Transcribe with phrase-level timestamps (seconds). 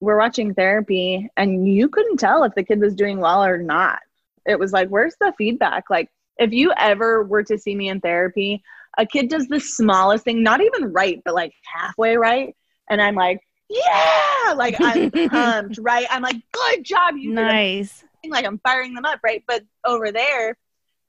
[0.00, 4.00] we're watching therapy and you couldn't tell if the kid was doing well or not.
[4.46, 5.90] It was like, where's the feedback?
[5.90, 8.62] Like, if you ever were to see me in therapy,
[8.96, 12.54] a kid does the smallest thing, not even right, but like halfway right.
[12.88, 16.06] And I'm like, yeah, like I'm pumped, right?
[16.10, 18.04] I'm like, good job, you nice.
[18.28, 19.42] Like I'm firing them up, right?
[19.46, 20.56] But over there,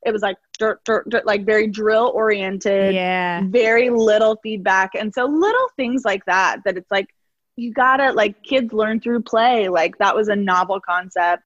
[0.05, 2.93] it was like dirt, dirt, dirt, like very drill oriented.
[2.93, 3.41] Yeah.
[3.45, 4.91] Very little feedback.
[4.95, 7.07] And so little things like that, that it's like,
[7.59, 9.67] you gotta like kids learn through play.
[9.67, 11.43] Like that was a novel concept.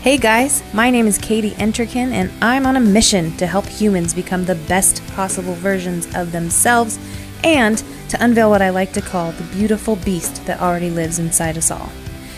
[0.00, 4.12] Hey guys, my name is Katie Entrikin, and I'm on a mission to help humans
[4.12, 6.98] become the best possible versions of themselves
[7.42, 11.56] and to unveil what I like to call the beautiful beast that already lives inside
[11.56, 11.90] us all.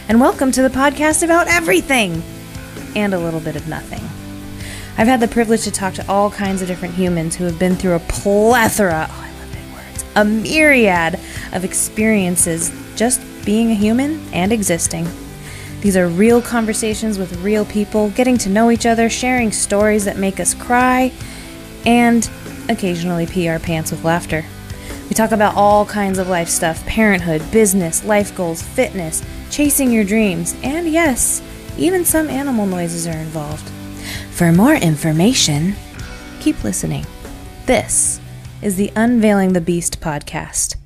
[0.08, 2.22] And welcome to the podcast about everything
[2.95, 4.02] and a little bit of nothing.
[4.98, 7.74] I've had the privilege to talk to all kinds of different humans who have been
[7.74, 9.35] through a plethora, oh, I
[10.16, 11.20] a myriad
[11.52, 15.06] of experiences just being a human and existing.
[15.80, 20.17] These are real conversations with real people, getting to know each other, sharing stories that
[20.17, 21.12] make us cry,
[21.84, 22.28] and
[22.69, 24.45] occasionally pee our pants with laughter.
[25.08, 30.03] We talk about all kinds of life stuff parenthood, business, life goals, fitness, chasing your
[30.03, 31.42] dreams, and yes,
[31.78, 33.69] even some animal noises are involved.
[34.33, 35.77] For more information,
[36.41, 37.06] keep listening.
[37.67, 38.20] This
[38.62, 40.76] is the Unveiling the Beast podcast.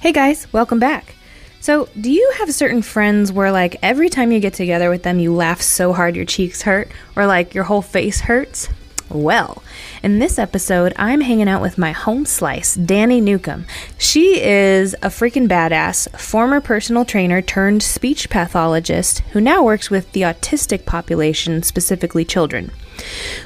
[0.00, 1.14] Hey guys, welcome back.
[1.60, 5.18] So, do you have certain friends where, like, every time you get together with them,
[5.18, 8.68] you laugh so hard your cheeks hurt, or like your whole face hurts?
[9.10, 9.62] Well,
[10.02, 13.66] in this episode, I'm hanging out with my home slice, Dani Newcombe.
[13.96, 20.12] She is a freaking badass, former personal trainer turned speech pathologist who now works with
[20.12, 22.70] the autistic population, specifically children.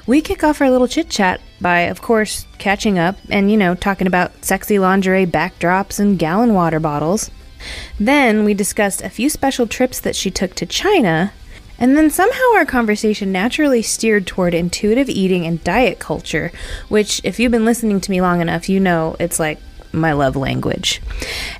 [0.04, 3.76] We kick off our little chit chat by, of course, catching up and, you know,
[3.76, 7.30] talking about sexy lingerie backdrops and gallon water bottles.
[8.00, 11.32] Then we discussed a few special trips that she took to China
[11.82, 16.52] and then somehow our conversation naturally steered toward intuitive eating and diet culture,
[16.88, 19.58] which, if you've been listening to me long enough, you know it's like
[19.90, 21.02] my love language.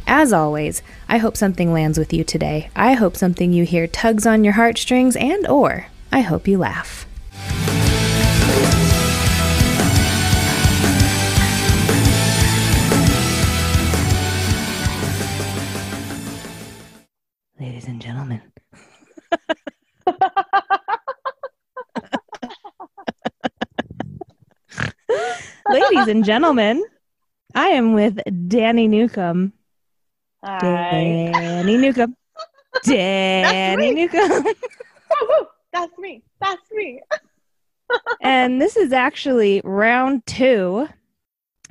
[0.07, 2.71] As always, I hope something lands with you today.
[2.77, 7.05] I hope something you hear tugs on your heartstrings and or I hope you laugh.
[17.59, 18.41] Ladies and gentlemen.
[25.69, 26.83] Ladies and gentlemen,
[27.55, 29.53] I am with Dani Newcombe.
[30.45, 31.31] Hi.
[31.35, 32.17] Dani Newcombe.
[32.87, 34.55] Dani Newcombe.
[35.73, 36.23] That's me.
[36.41, 37.01] That's me.
[38.21, 40.89] and this is actually round two.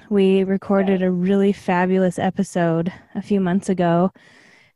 [0.10, 4.12] We recorded a really fabulous episode a few months ago.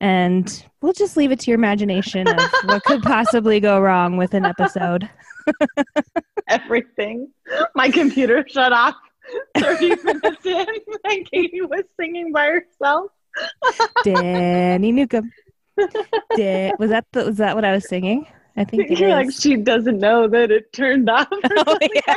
[0.01, 4.33] And we'll just leave it to your imagination of what could possibly go wrong with
[4.33, 5.09] an episode.
[6.49, 7.31] Everything.
[7.75, 8.95] My computer shut off
[9.57, 10.65] 30 minutes in
[11.05, 13.11] and Katie was singing by herself.
[14.05, 15.31] Dani Newcombe.
[16.37, 18.27] Da- was that the, was that what I was singing?
[18.55, 21.27] I think like, she doesn't know that it turned off.
[21.31, 22.15] Oh, yeah.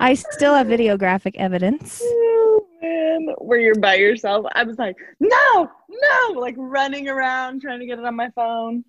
[0.00, 2.00] I still have videographic evidence.
[2.02, 3.28] Oh, man.
[3.38, 4.46] Where you're by yourself.
[4.52, 8.84] I was like, no, no, like running around trying to get it on my phone.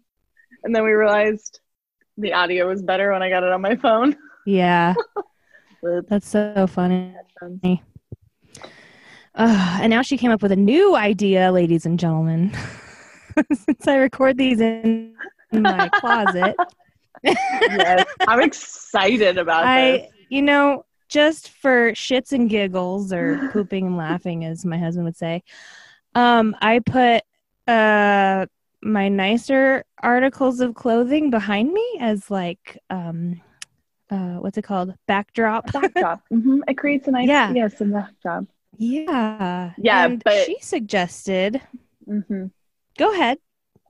[0.64, 1.60] And then we realized
[2.18, 4.16] the audio was better when I got it on my phone.
[4.46, 4.94] Yeah,
[6.08, 7.14] that's so funny.
[9.36, 12.52] Uh, and now she came up with a new idea, ladies and gentlemen.
[13.54, 15.16] Since I record these in
[15.52, 16.56] my closet,
[17.24, 20.12] yes, I'm excited about I, this.
[20.30, 25.18] You know, just for shits and giggles or pooping and laughing, as my husband would
[25.18, 25.44] say,
[26.16, 27.24] um, I put
[27.68, 28.46] uh
[28.82, 33.42] my nicer articles of clothing behind me as like um
[34.10, 36.22] uh what's it called backdrop Backdrop.
[36.32, 36.60] Mm-hmm.
[36.68, 37.52] It creates a nice, Yeah.
[37.54, 38.46] yes, a backdrop.
[38.78, 41.62] yeah Yeah, and but- she suggested
[42.08, 42.46] Mm-hmm.
[42.98, 43.38] go ahead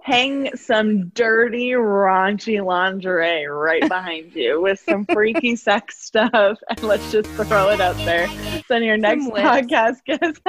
[0.07, 7.12] hang some dirty, raunchy lingerie right behind you with some freaky sex stuff, and let's
[7.12, 8.27] just throw it out there.
[8.69, 10.39] Then your next podcast guest,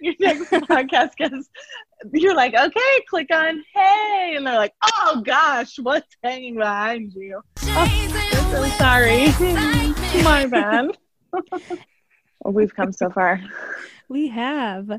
[0.00, 1.48] your next podcast guest,
[2.12, 7.40] you're like, okay, click on hey, and they're like, oh gosh, what's hanging behind you?
[7.62, 9.26] Oh, I'm so sorry,
[10.24, 10.98] my bad.
[11.32, 13.40] well, we've come so far,
[14.08, 14.90] we have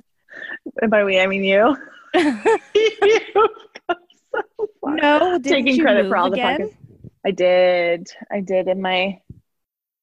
[0.81, 1.75] and by we I mean you.
[2.13, 3.97] You've come
[4.33, 6.59] so no Taking you credit for all the again?
[6.61, 6.75] podcasts.
[7.25, 8.11] I did.
[8.31, 9.19] I did in my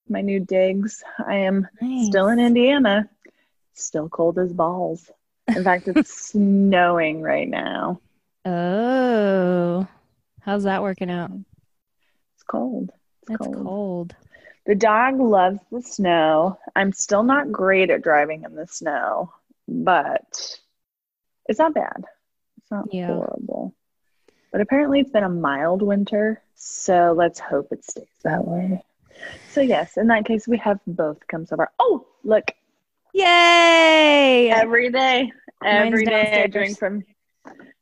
[0.09, 1.03] my new digs.
[1.27, 1.69] I am
[2.05, 3.09] still in Indiana.
[3.75, 5.11] Still cold as balls.
[5.49, 8.01] In fact, it's snowing right now.
[8.45, 9.87] Oh,
[10.41, 11.31] how's that working out?
[12.35, 12.91] It's cold.
[13.29, 14.15] It's That's cold.
[14.67, 16.59] The dog loves the snow.
[16.77, 19.33] I'm still not great at driving in the snow,
[19.67, 20.59] but
[21.49, 22.05] it's not bad.
[22.59, 23.07] It's not Yeah.
[23.09, 23.75] horrible.
[24.53, 28.83] But apparently, it's been a mild winter, so let's hope it stays that way.
[29.51, 31.71] So, yes, in that case, we have both come so far.
[31.79, 32.53] Oh, look,
[33.13, 34.51] Yay!
[34.51, 35.33] every day,
[35.65, 37.05] every day I drink from,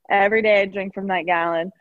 [0.08, 1.72] every day I drink from that gallon.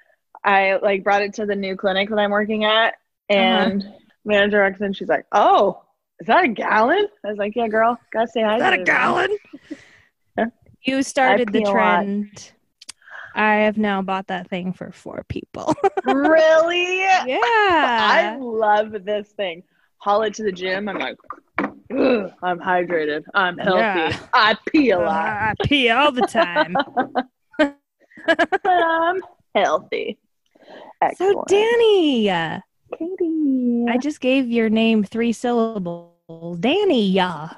[0.44, 2.96] I like brought it to the new clinic that I'm working at,
[3.30, 3.40] uh-huh.
[3.40, 3.94] and
[4.26, 4.94] manager walks in.
[4.94, 5.84] She's like, "Oh,
[6.20, 8.84] is that a gallon?" I was like, "Yeah, girl, gotta say hi." Is that a
[8.84, 9.28] Yeah.
[10.86, 11.74] You started the pee a lot.
[11.74, 12.52] trend.
[13.34, 15.76] I have now bought that thing for four people.
[16.06, 17.00] really?
[17.00, 17.36] Yeah.
[17.42, 19.64] I love this thing.
[19.98, 20.88] Haul it to the gym.
[20.88, 21.18] I'm like,
[21.60, 23.24] "Ugh, I'm hydrated.
[23.34, 23.80] I'm healthy.
[23.80, 24.20] Yeah.
[24.34, 26.76] I pee a lot, I pee all the time.
[27.58, 27.76] but
[28.66, 29.22] I'm
[29.54, 30.18] healthy.
[31.16, 32.60] so, Dani, uh,
[32.98, 36.14] Katie, I just gave your name three syllables.
[36.30, 37.50] Dani, yeah.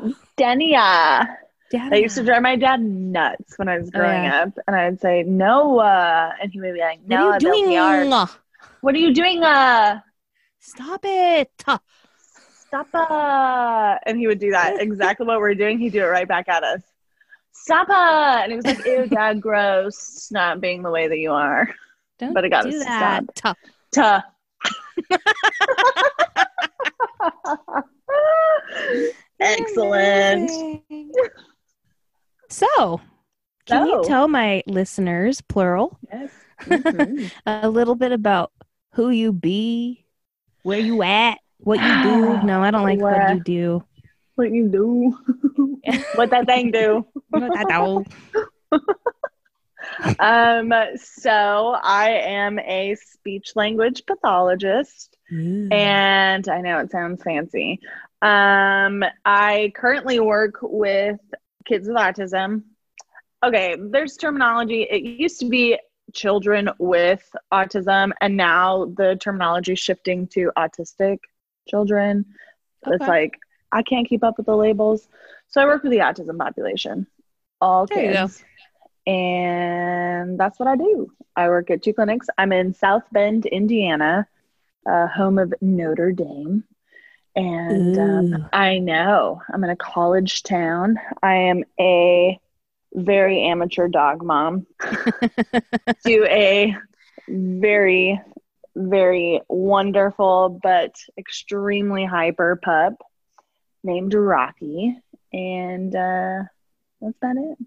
[1.72, 1.90] Dani.
[1.90, 4.44] That used to drive my dad nuts when I was Oh, growing yeah.
[4.44, 8.10] up, and I'd say Noah, and he would be like, What "No, are you doing?
[8.82, 9.44] What are you doing?
[9.44, 10.00] Uh,
[10.60, 11.52] Stop it.
[12.68, 16.28] stop uh and he would do that exactly what we're doing he'd do it right
[16.28, 16.82] back at us
[17.54, 21.32] stop uh and it was like ew dad gross not being the way that you
[21.32, 21.70] are
[22.20, 23.22] Don't But I gotta do that.
[23.36, 23.54] Tuh.
[23.94, 24.22] Tuh.
[29.40, 30.52] excellent.
[32.50, 33.02] So,
[33.66, 36.32] can you tell my listeners, plural, yes
[36.66, 37.32] Mhm.
[37.46, 38.52] a little bit about
[38.94, 40.06] who you be,
[40.64, 42.38] where you at, what you do?
[42.44, 43.84] No, I don't like what Where- you do.
[44.36, 45.18] what you do
[46.16, 48.06] what that thing do What I do.
[50.20, 57.80] um so i am a speech language pathologist and I know it sounds fancy.
[58.22, 61.20] Um, I currently work with
[61.68, 62.64] kids with autism.
[63.44, 64.84] Okay, there's terminology.
[64.84, 65.78] It used to be
[66.14, 67.24] children with
[67.54, 71.20] autism, and now the terminology is shifting to autistic
[71.68, 72.26] children.
[72.88, 73.38] It's like
[73.72, 75.08] I can't keep up with the labels,
[75.48, 77.06] so I work with the autism population,
[77.62, 78.44] all There kids,
[79.06, 81.12] and that's what I do.
[81.36, 82.28] I work at two clinics.
[82.38, 84.28] I'm in South Bend, Indiana
[84.88, 86.64] uh, home of Notre Dame.
[87.38, 91.00] And um, I know I'm in a college town.
[91.22, 92.40] I am a
[92.96, 96.76] very amateur dog mom to a
[97.30, 98.20] very,
[98.76, 102.96] very wonderful but extremely hyper pup
[103.84, 104.98] named Rocky.
[105.32, 106.42] And uh,
[107.00, 107.58] that's about it.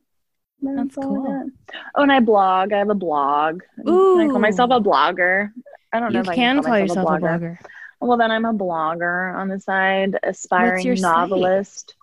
[0.63, 1.23] That's all I cool.
[1.23, 1.47] got.
[1.95, 2.73] Oh, and I blog.
[2.73, 3.63] I have a blog.
[3.87, 5.53] Can I call myself a blogger?
[5.93, 7.59] I don't know You if I can can call yourself a blogger.
[8.01, 11.03] Well, then I'm a blogger on the side, aspiring your site?
[11.03, 11.95] novelist.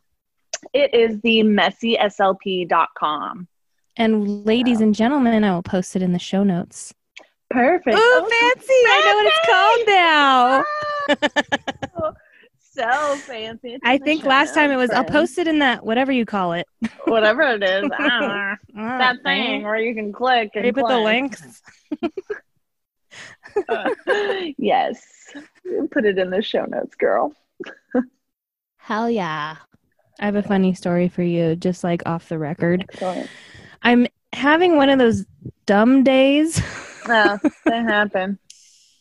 [0.74, 1.40] It is the
[2.38, 3.48] messyslp.com.
[4.00, 6.94] And ladies and gentlemen, I will post it in the show notes.
[7.50, 7.98] Perfect.
[7.98, 8.74] Ooh, Oh, fancy!
[8.88, 9.26] I know what
[11.08, 11.34] it's called
[12.04, 12.12] now.
[12.60, 13.74] so fancy.
[13.74, 14.92] It's I think last time it was.
[14.92, 16.68] I'll post it in that whatever you call it.
[17.06, 17.90] whatever it is.
[17.98, 18.56] I don't know.
[18.78, 21.62] Ah, that thing where you can click and put the links.
[24.58, 25.06] yes.
[25.92, 27.34] Put it in the show notes, girl.
[28.78, 29.58] Hell yeah!
[30.20, 32.86] I have a funny story for you, just like off the record.
[32.94, 33.30] Excellent.
[33.84, 35.26] I'm having one of those
[35.66, 36.62] dumb days.
[37.08, 38.38] Oh, that happened.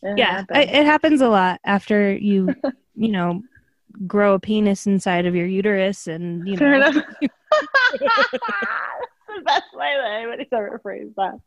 [0.03, 0.57] It yeah, happened.
[0.57, 2.53] I, it happens a lot after you,
[2.95, 3.41] you know,
[4.05, 6.87] grow a penis inside of your uterus, and you Fair know.
[6.89, 7.03] enough.
[7.19, 7.29] the
[9.43, 11.39] best way that anybody's ever phrased that.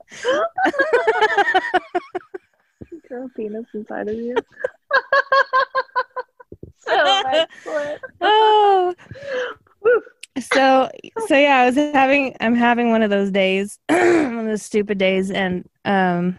[3.11, 4.35] A penis inside of you.
[6.79, 8.01] so excellent.
[8.21, 8.95] oh,
[10.39, 10.91] so
[11.27, 14.99] so yeah, I was having I'm having one of those days, one of those stupid
[14.99, 16.39] days, and um,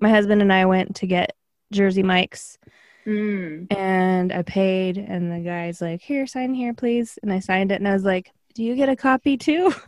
[0.00, 1.34] my husband and I went to get
[1.72, 2.58] Jersey Mike's,
[3.06, 3.72] Mm.
[3.72, 7.76] and I paid, and the guy's like, "Here, sign here, please," and I signed it,
[7.76, 9.72] and I was like, "Do you get a copy too?"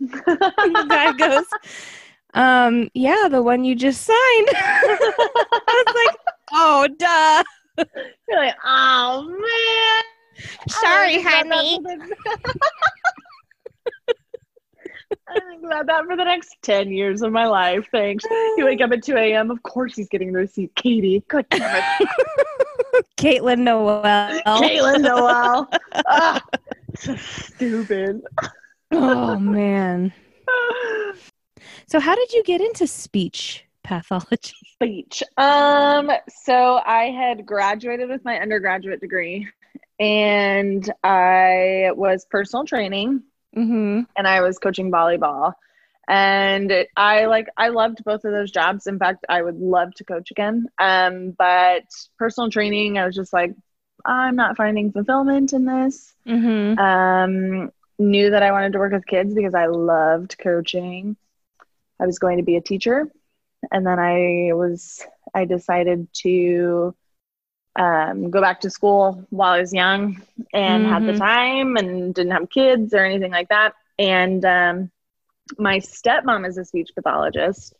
[0.00, 1.44] The guy goes,
[2.34, 4.18] "Um, yeah, the one you just signed."
[4.54, 6.16] I was like,
[6.52, 7.42] "Oh, duh."
[8.28, 10.46] You're like, oh man.
[10.68, 11.78] Sorry, I honey.
[11.78, 12.14] didn't
[15.48, 17.86] think about that for the next 10 years of my life.
[17.90, 18.24] Thanks.
[18.56, 19.50] You wake up at 2 a.m.
[19.50, 20.74] Of course he's getting the receipt.
[20.74, 21.22] Katie.
[21.28, 22.08] God damn it.
[23.16, 24.02] Caitlin Noel.
[24.02, 25.68] Caitlin Noel.
[26.06, 26.42] ah,
[26.96, 28.22] so stupid.
[28.90, 30.12] Oh man.
[31.86, 34.54] So how did you get into speech pathology?
[34.74, 35.22] Speech.
[35.36, 36.10] Um,
[36.44, 39.48] so I had graduated with my undergraduate degree
[40.00, 43.22] and I was personal training
[43.56, 44.00] Mm-hmm.
[44.16, 45.52] and I was coaching volleyball.
[46.08, 48.86] And it- I like I loved both of those jobs.
[48.86, 50.66] In fact, I would love to coach again.
[50.78, 51.84] Um, but
[52.18, 53.54] personal training, I was just like,
[54.06, 56.14] I'm not finding fulfillment in this.
[56.26, 56.78] Mm-hmm.
[56.78, 61.16] Um, knew that I wanted to work with kids because I loved coaching.
[62.02, 63.08] I was going to be a teacher,
[63.72, 66.94] and then I was I decided to
[67.78, 71.18] um, go back to school while I was young and had the Mhm.
[71.18, 73.74] time and didn't have kids or anything like that.
[73.98, 74.90] And um,
[75.58, 77.74] my stepmom is a speech pathologist.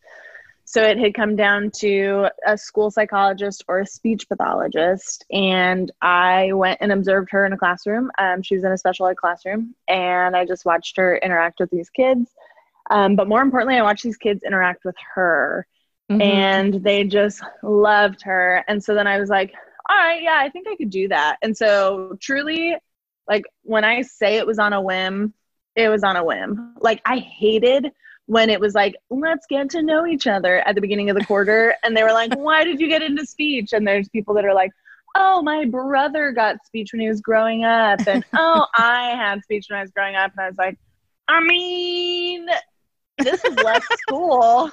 [0.65, 5.25] So it had come down to a school psychologist or a speech pathologist.
[5.31, 8.11] And I went and observed her in a classroom.
[8.19, 9.75] Um, she was in a special ed classroom.
[9.89, 12.35] And I just watched her interact with these kids.
[12.91, 15.67] Um, but more importantly, I watched these kids interact with her
[16.11, 16.21] Mm-hmm.
[16.21, 18.65] and they just loved her.
[18.69, 19.55] And so then I was like,
[19.89, 21.39] all right, yeah, I think I could do that.
[21.43, 22.77] And so truly,
[23.29, 25.33] like when I say it was on a whim,
[25.75, 26.75] it was on a whim.
[26.81, 27.93] Like I hated
[28.27, 31.25] when it was like, let's get to know each other at the beginning of the
[31.25, 31.75] quarter.
[31.85, 33.73] And they were like, why did you get into speech?
[33.73, 34.73] And there's people that are like,
[35.15, 38.01] oh, my brother got speech when he was growing up.
[38.07, 40.33] And oh, I had speech when I was growing up.
[40.33, 40.79] And I was like,
[41.29, 42.49] I mean,
[43.19, 44.71] this is less school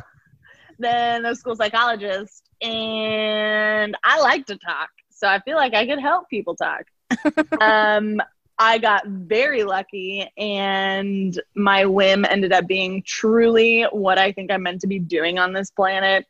[0.79, 2.50] than a school psychologist.
[2.62, 4.89] And I like to talk.
[5.10, 6.84] So I feel like I could help people talk.
[7.62, 8.22] um,
[8.62, 14.63] I got very lucky, and my whim ended up being truly what I think I'm
[14.63, 16.25] meant to be doing on this planet.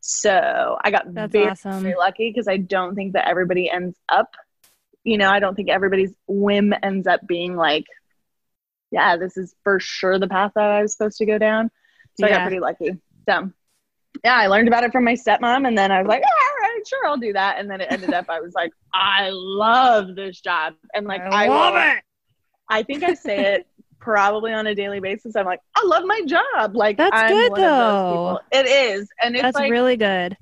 [0.00, 1.82] So I got That's very, awesome.
[1.82, 4.30] very lucky because I don't think that everybody ends up,
[5.04, 7.84] you know, I don't think everybody's whim ends up being like,
[8.90, 11.70] yeah, this is for sure the path that I was supposed to go down.
[12.18, 12.96] So I got pretty lucky.
[13.28, 13.50] So
[14.24, 16.70] yeah, I learned about it from my stepmom, and then I was like, yeah, all
[16.70, 17.58] right, sure, I'll do that.
[17.58, 21.48] And then it ended up, I was like, I love this job, and like I,
[21.48, 22.02] love will- it.
[22.68, 23.66] I think I say it
[24.00, 25.36] probably on a daily basis.
[25.36, 26.74] I'm like, I love my job.
[26.74, 28.40] Like That's I'm good, one of those though.
[28.52, 30.36] It is, and it's That's like really good.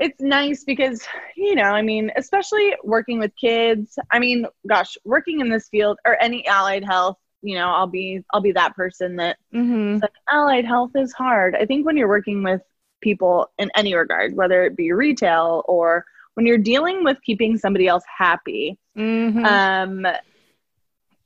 [0.00, 1.04] it's nice because
[1.36, 5.98] you know i mean especially working with kids i mean gosh working in this field
[6.06, 9.98] or any allied health you know i'll be i'll be that person that Mm-hmm.
[10.02, 12.60] like allied health is hard i think when you're working with
[13.00, 16.04] people in any regard whether it be retail or
[16.34, 19.42] when you're dealing with keeping somebody else happy Mm-hmm.
[19.44, 20.06] um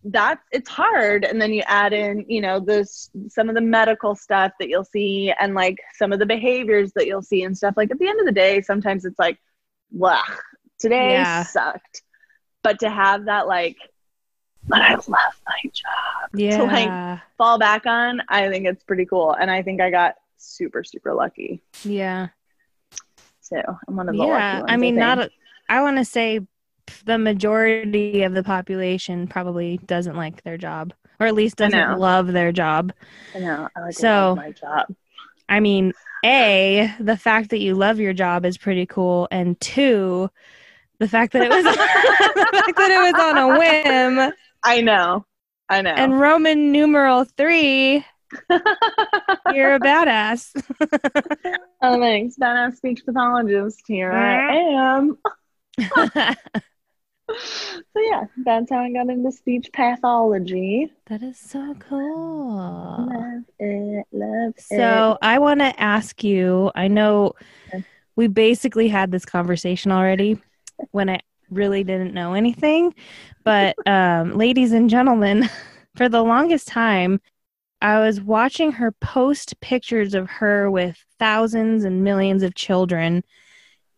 [0.04, 4.14] that's it's hard and then you add in you know this some of the medical
[4.16, 7.74] stuff that you'll see and like some of the behaviors that you'll see and stuff
[7.76, 9.38] like at the end of the day sometimes it's like
[9.92, 10.22] wow
[10.80, 11.24] today Yeah.
[11.24, 12.02] sucked
[12.64, 13.76] but to have that like
[14.68, 16.56] but i love my job yeah.
[16.58, 20.14] to like fall back on i think it's pretty cool and i think i got
[20.36, 22.28] super super lucky yeah.
[23.40, 24.58] so i'm one of the lucky Yeah.
[24.60, 25.00] ones, I mean, think.
[25.00, 25.18] not.
[25.18, 25.30] A,
[25.68, 26.40] I want to say
[27.04, 32.26] the majority of the population probably doesn't like their job, or at least doesn't love
[32.32, 32.92] their job.
[33.34, 34.86] i know i like So- my job
[35.48, 35.92] I mean,
[36.24, 40.30] a the fact that you love your job is pretty cool, and two,
[40.98, 44.32] the fact that it was the fact that it was on a whim,
[44.64, 45.24] i know
[45.68, 48.04] i know and Roman numeral three,
[49.52, 50.50] you're a badass.
[51.84, 52.36] Oh, thanks.
[52.40, 53.82] Badass speech pathologist.
[53.88, 55.18] Here I am.
[57.28, 60.92] So, yeah, that's how I got into speech pathology.
[61.06, 62.56] that is so cool.
[63.08, 64.06] Love it.
[64.12, 64.60] Love it.
[64.60, 66.70] So I want to ask you.
[66.74, 67.32] I know
[68.16, 70.38] we basically had this conversation already
[70.90, 71.20] when I
[71.52, 72.94] really didn't know anything,
[73.44, 75.48] but um, ladies and gentlemen,
[75.96, 77.20] for the longest time,
[77.80, 83.24] I was watching her post pictures of her with thousands and millions of children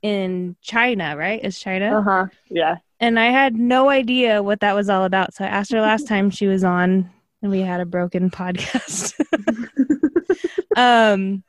[0.02, 1.16] in China.
[1.16, 1.42] Right?
[1.44, 1.98] Is China?
[1.98, 2.26] Uh huh.
[2.50, 2.76] Yeah.
[3.00, 5.34] and I had no idea what that was all about.
[5.34, 7.10] So I asked her last time she was on,
[7.42, 9.12] and we had a broken podcast.
[10.76, 11.42] um,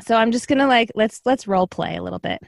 [0.00, 2.42] so I'm just gonna like let's let's role play a little bit.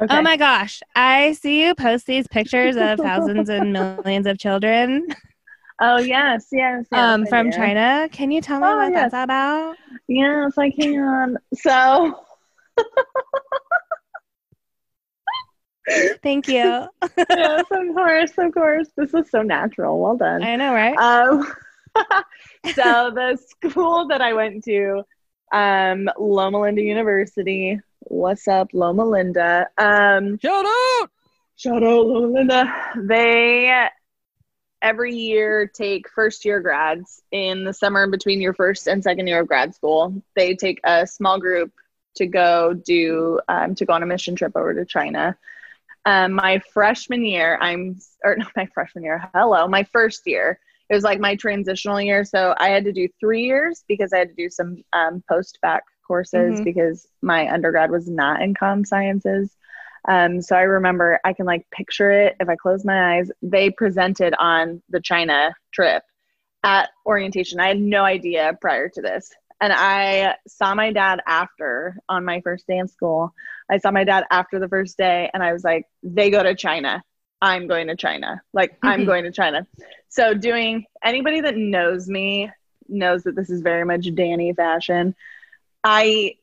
[0.00, 0.16] Okay.
[0.16, 5.06] Oh my gosh, I see you post these pictures of thousands and millions of children
[5.80, 6.48] oh, yes.
[6.52, 6.86] Yes.
[6.90, 7.50] yes um, from.
[7.50, 8.08] China.
[8.10, 9.12] Can you tell me Oh, what yes.
[9.12, 9.76] that's about?
[10.08, 11.36] Yes, I can.
[11.54, 12.20] So,
[16.22, 16.54] Thank you.
[17.28, 18.32] yes, of course.
[18.38, 18.88] Of course.
[18.96, 20.00] This is so natural.
[20.00, 20.42] Well done.
[20.42, 20.96] I know, right?
[20.96, 21.46] Um,
[22.74, 25.02] so the school that I went to,
[25.52, 27.80] um, Loma Linda University.
[28.08, 29.66] What's up, Loma Linda?
[29.78, 31.10] Um, Shout out!
[31.56, 32.92] shout out Loma Linda.
[32.96, 33.88] They
[34.82, 39.40] every year take first year grads in the summer between your first and second year
[39.40, 40.22] of grad school.
[40.36, 41.72] They take a small group
[42.16, 45.36] to go do um, to go on a mission trip over to China.
[46.04, 49.30] Um, my freshman year, I'm or not my freshman year.
[49.34, 50.58] Hello, my first year.
[50.90, 54.18] It was like my transitional year, so I had to do three years because I
[54.18, 56.64] had to do some um, post bac courses Mhm.
[56.64, 59.56] because my undergrad was not in com sciences.
[60.06, 63.30] Um, so I remember I can like picture it if I close my eyes.
[63.42, 66.02] They presented on the China trip
[66.62, 67.60] at orientation.
[67.60, 69.32] I had no idea prior to this.
[69.60, 73.32] And I saw my dad after on my first day in school.
[73.70, 76.54] I saw my dad after the first day and I was like, they go to
[76.54, 77.02] China.
[77.40, 78.42] I'm going to China.
[78.52, 79.06] Like, I'm Mhm.
[79.06, 79.66] going to China.
[80.08, 82.50] So, doing anybody that knows me
[82.88, 85.14] knows that this is very much Dani fashion.
[85.84, 86.36] I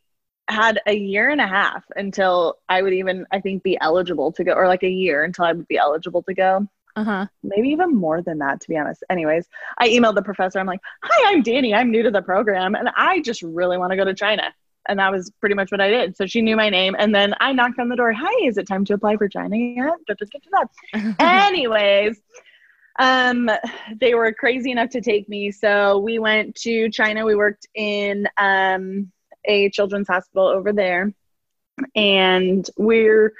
[0.47, 4.43] had a year and a half until I would even, I think, be eligible to
[4.43, 6.67] go, or like a year until I would be eligible to go.
[6.95, 7.25] Uh huh.
[7.41, 9.03] Maybe even more than that, to be honest.
[9.09, 10.59] Anyways, I emailed the professor.
[10.59, 11.73] I'm like, Hi, I'm Dani.
[11.73, 14.53] I'm new to the program and I just really want to go to China.
[14.89, 16.17] And that was pretty much what I did.
[16.17, 16.95] So she knew my name.
[16.97, 18.11] And then I knocked on the door.
[18.11, 19.93] Hi, is it time to apply for China yet?
[20.07, 21.13] Da, da, da, da, da.
[21.47, 22.19] Anyways,
[22.99, 23.49] um,
[23.99, 25.51] they were crazy enough to take me.
[25.51, 27.25] So we went to China.
[27.25, 29.11] We worked in um,
[29.45, 31.13] a children's hospital over there.
[31.95, 33.33] And we're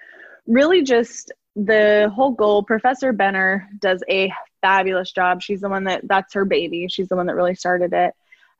[0.48, 2.63] really just the whole goal.
[2.63, 4.31] Professor Benner does a
[4.62, 5.41] fabulous job.
[5.41, 6.88] She's the one that that's her baby.
[6.89, 8.13] She's the one that really started it.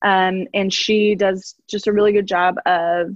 [0.04, 3.16] Um, and she does just a really good job of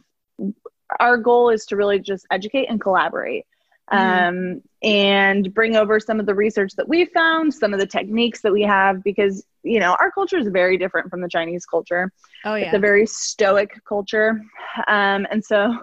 [1.00, 3.46] our goal is to really just educate and collaborate
[3.90, 8.42] um, and bring over some of the research that we found, some of the techniques
[8.42, 12.12] that we have, because you know our culture is very different from the Chinese culture.
[12.46, 12.66] Oh yeah.
[12.66, 14.42] It's a very stoic culture,
[14.88, 15.76] um, and so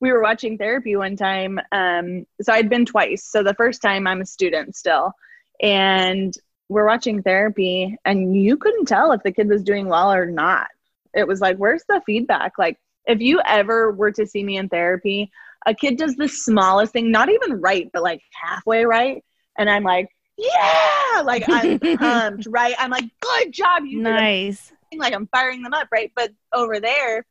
[0.00, 1.60] we were watching therapy one time.
[1.72, 3.26] Um, so I'd been twice.
[3.26, 5.12] So the first time I'm a student still,
[5.60, 6.34] and
[6.68, 10.68] we're watching therapy, and you couldn't tell if the kid was doing well or not.
[11.12, 12.52] It was like, where's the feedback?
[12.58, 15.32] Like, if you ever were to see me in therapy,
[15.66, 19.24] a kid does the smallest thing, not even right, but like halfway right.
[19.58, 20.08] And I'm like,
[20.40, 22.74] yeah, like I'm pumped, right?
[22.78, 24.72] I'm like, good job, you nice.
[24.96, 26.10] like I'm firing them up, right?
[26.16, 27.24] But over there,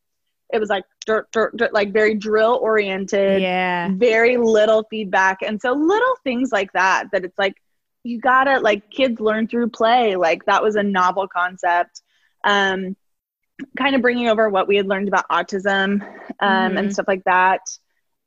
[0.52, 3.88] it was like dirt, dirt, dirt, like very drill oriented, Yeah.
[3.92, 5.38] very little feedback.
[5.42, 7.54] And so little things like that, that it's like,
[8.02, 10.16] you gotta like kids learn through play.
[10.16, 12.02] Like that was a novel concept.
[12.44, 12.96] Um,
[13.76, 16.00] kind of bringing over what we had learned about autism
[16.40, 16.92] um, and Mhm.
[16.92, 17.60] stuff like that.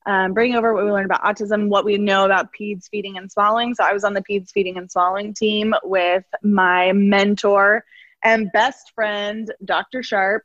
[0.05, 3.31] Um, bringing over what we learned about autism, what we know about peds feeding and
[3.31, 3.73] swallowing.
[3.73, 7.85] So I was on the peds feeding and swallowing team with my mentor
[8.23, 10.03] and best friend, Dr.
[10.03, 10.43] Sharp.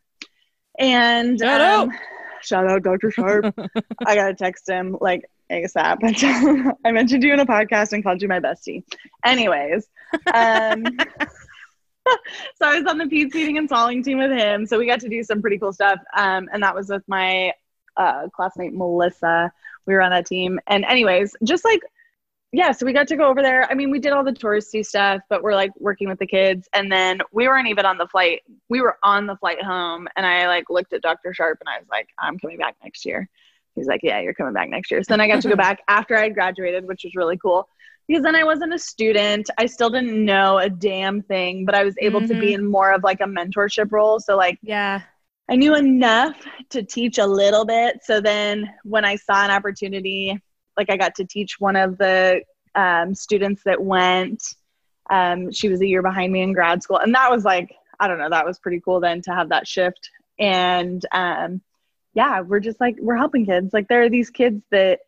[0.79, 1.91] And Shout um,
[2.43, 3.11] shout out Dr.
[3.11, 3.55] Sharp.
[4.07, 6.75] I gotta text him like ASAP.
[6.85, 8.85] I mentioned you in a podcast and called you my bestie.
[9.25, 9.89] Anyways,
[10.33, 10.85] um,
[12.57, 14.67] so I was on the peds feeding and swallowing team with him.
[14.67, 15.99] So we got to do some pretty cool stuff.
[16.17, 17.53] Um, and that was with my
[17.99, 19.53] uh, classmate Melissa.
[19.87, 20.59] We were on that team.
[20.67, 21.83] And anyways, just like
[22.51, 23.71] yeah, so we got to go over there.
[23.71, 26.67] I mean, we did all the touristy stuff, but we're like working with the kids.
[26.73, 28.41] And then we weren't even on the flight.
[28.71, 31.35] We were on the flight home, and I like looked at Dr.
[31.35, 33.29] Sharp and I was like, I'm coming back next year.
[33.75, 35.03] He's like, Yeah, you're coming back next year.
[35.03, 37.69] So then I got to go back after I graduated, which was really cool
[38.09, 39.51] because then I wasn't a student.
[39.59, 42.91] I still didn't know a damn thing, but I was able to be in more
[42.93, 44.19] of like a mentorship role.
[44.19, 45.03] So like Yeah.
[45.51, 46.37] I knew enough
[46.71, 48.01] to teach a little bit.
[48.05, 50.39] So then when I saw an opportunity,
[50.77, 52.43] like I got to teach one of the
[52.75, 54.43] um, students that went.
[55.11, 56.99] Um, she was a year behind me in grad school.
[56.99, 59.67] And that was like, I don't know, that was pretty cool then to have that
[59.67, 60.11] shift.
[60.39, 61.63] And um,
[62.15, 63.73] yeah, we're just like, we're helping kids.
[63.73, 65.01] Like there are these kids that,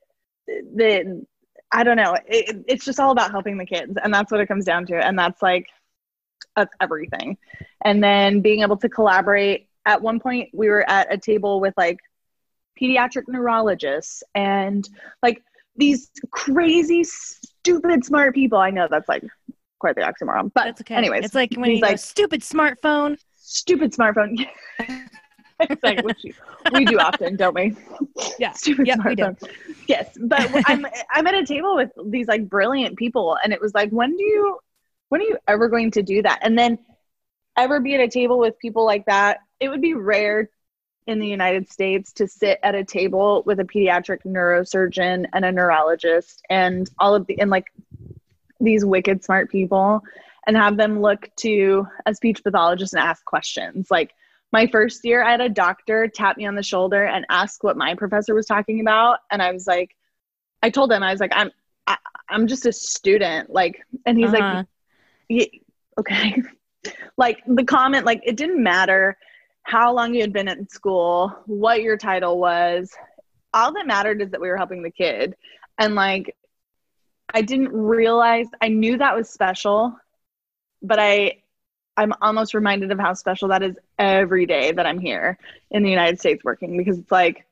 [0.76, 1.26] that
[1.70, 3.96] I don't know, it, it's just all about helping the kids.
[4.02, 4.96] And that's what it comes down to.
[4.96, 5.68] And that's like,
[6.56, 7.36] that's everything.
[7.84, 9.68] And then being able to collaborate.
[9.86, 11.98] At one point, we were at a table with like
[12.80, 14.88] pediatric neurologists and
[15.22, 15.42] like
[15.76, 18.58] these crazy, stupid, smart people.
[18.58, 19.24] I know that's like
[19.78, 20.94] quite the oxymoron, but That's okay.
[20.94, 23.18] anyways, it's like when he's you go, like- stupid smartphone.
[23.36, 24.46] stupid smartphone.
[25.60, 26.22] it's like which
[26.72, 27.74] we do often, don't we?
[28.38, 28.52] Yeah.
[28.54, 29.22] stupid Yep, we do.
[29.24, 29.50] smartphone.
[29.88, 33.72] Yes, but I'm I'm at a table with these like brilliant people, and it was
[33.74, 34.58] like, when do you,
[35.08, 36.38] when are you ever going to do that?
[36.42, 36.78] And then
[37.64, 39.38] ever be at a table with people like that?
[39.60, 40.50] It would be rare
[41.06, 45.52] in the United States to sit at a table with a pediatric neurosurgeon and a
[45.52, 47.66] neurologist and all of the and like
[48.60, 50.02] these wicked smart people
[50.46, 53.90] and have them look to a speech pathologist and ask questions.
[53.90, 54.12] Like
[54.52, 57.76] my first year, I had a doctor tap me on the shoulder and ask what
[57.76, 59.18] my professor was talking about.
[59.30, 59.96] And I was like,
[60.62, 61.50] I told him, I was like, I'm,
[61.86, 63.50] I, am i am just a student.
[63.50, 64.64] Like, and he's uh-huh.
[65.30, 65.62] like,
[65.98, 66.42] okay.
[67.16, 69.16] like the comment, like it didn't matter
[69.62, 72.90] how long you had been in school, what your title was.
[73.52, 75.34] All that mattered is that we were helping the kid.
[75.78, 76.36] And like,
[77.32, 79.96] I didn't realize, I knew that was special,
[80.82, 81.42] but I,
[81.96, 85.38] I'm almost reminded of how special that is every day that I'm here
[85.70, 87.46] in the United States working because it's like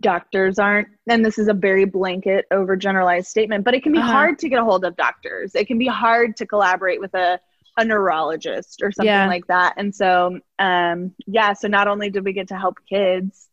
[0.00, 4.12] doctors aren't, and this is a very blanket, overgeneralized statement, but it can be uh-huh.
[4.12, 5.54] hard to get a hold of doctors.
[5.54, 7.40] It can be hard to collaborate with a
[7.78, 9.28] a neurologist or something yeah.
[9.28, 9.74] like that.
[9.76, 13.48] And so, um, yeah, so not only did we get to help kids,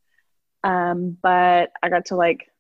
[0.64, 2.52] um, but I got to like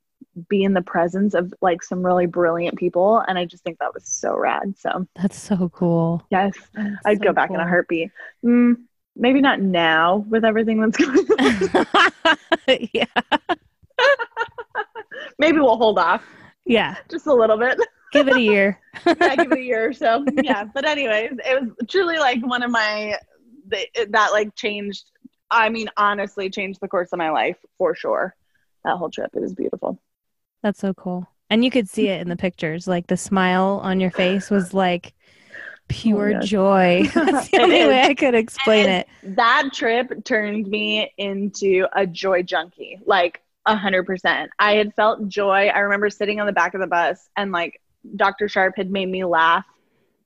[0.47, 3.23] be in the presence of like some really brilliant people.
[3.27, 4.75] And I just think that was so rad.
[4.77, 6.23] So that's so cool.
[6.29, 6.53] Yes.
[6.75, 7.55] That's I'd so go back cool.
[7.55, 8.11] in a heartbeat.
[8.45, 8.75] Mm,
[9.15, 12.37] maybe not now with everything that's going on.
[12.93, 13.05] yeah.
[15.39, 16.23] maybe we'll hold off.
[16.63, 16.95] Yeah.
[17.09, 17.79] Just a little bit
[18.15, 18.79] give it a year.
[19.05, 20.25] yeah, give it a year or so.
[20.43, 23.17] Yeah, but anyways, it was truly like one of my
[24.09, 25.11] that like changed.
[25.51, 28.35] I mean, honestly, changed the course of my life for sure.
[28.83, 29.99] That whole trip, it was beautiful.
[30.63, 32.87] That's so cool, and you could see it in the pictures.
[32.87, 35.13] Like the smile on your face was like
[35.87, 37.03] pure oh, joy.
[37.13, 39.07] That's the only way I could explain it.
[39.23, 42.99] That trip turned me into a joy junkie.
[43.05, 44.51] Like a hundred percent.
[44.59, 45.67] I had felt joy.
[45.67, 47.81] I remember sitting on the back of the bus and like
[48.15, 48.47] Dr.
[48.47, 49.65] Sharp had made me laugh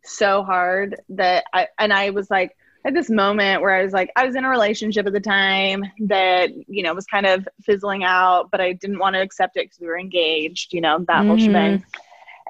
[0.03, 4.11] so hard that I and I was like at this moment where I was like
[4.15, 8.03] I was in a relationship at the time that you know was kind of fizzling
[8.03, 11.07] out, but I didn't want to accept it because we were engaged, you know that
[11.07, 11.27] mm-hmm.
[11.27, 11.83] whole shebang.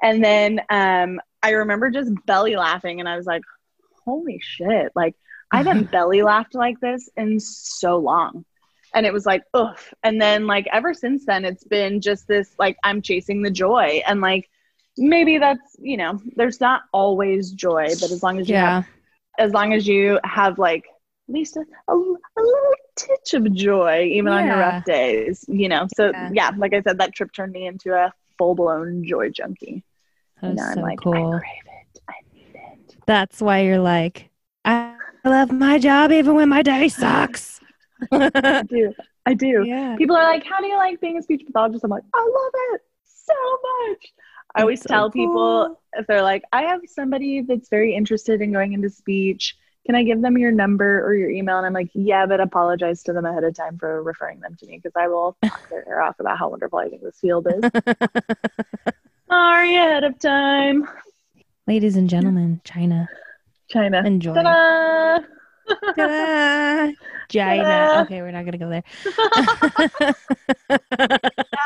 [0.02, 3.42] And then um, I remember just belly laughing, and I was like,
[4.04, 5.14] "Holy shit!" Like
[5.50, 8.44] I haven't belly laughed like this in so long.
[8.94, 9.94] And it was like, oof.
[10.02, 14.02] And then, like, ever since then, it's been just this, like, I'm chasing the joy.
[14.04, 14.50] And, like,
[14.96, 18.76] maybe that's you know there's not always joy but as long as you yeah.
[18.76, 18.88] have
[19.38, 20.84] as long as you have like
[21.28, 24.38] at least a, a, a little titch of joy even yeah.
[24.38, 26.30] on your rough days you know so yeah.
[26.32, 26.50] yeah.
[26.56, 29.84] like i said that trip turned me into a full-blown joy junkie
[30.42, 31.34] that's so i'm like cool.
[31.34, 34.28] i crave it i need it that's why you're like
[34.64, 37.60] i love my job even when my day sucks
[38.12, 38.92] i do
[39.26, 39.94] i do yeah.
[39.96, 42.52] people are like how do you like being a speech pathologist i'm like i love
[42.72, 43.34] it so
[43.88, 44.12] much
[44.54, 45.26] I always so tell cool.
[45.26, 49.56] people if they're like, I have somebody that's very interested in going into speech.
[49.86, 51.56] Can I give them your number or your email?
[51.56, 54.66] And I'm like, yeah, but apologize to them ahead of time for referring them to
[54.66, 57.46] me because I will talk their ear off about how wonderful I think this field
[57.46, 57.70] is.
[59.28, 60.88] Sorry ahead of time.
[61.66, 63.08] Ladies and gentlemen, China.
[63.68, 64.02] China.
[64.04, 64.34] Enjoy.
[64.34, 65.20] Ta-da!
[65.94, 66.92] Ta-da!
[67.28, 68.02] China.
[68.04, 68.82] Okay, we're not gonna go there.
[69.06, 70.74] no,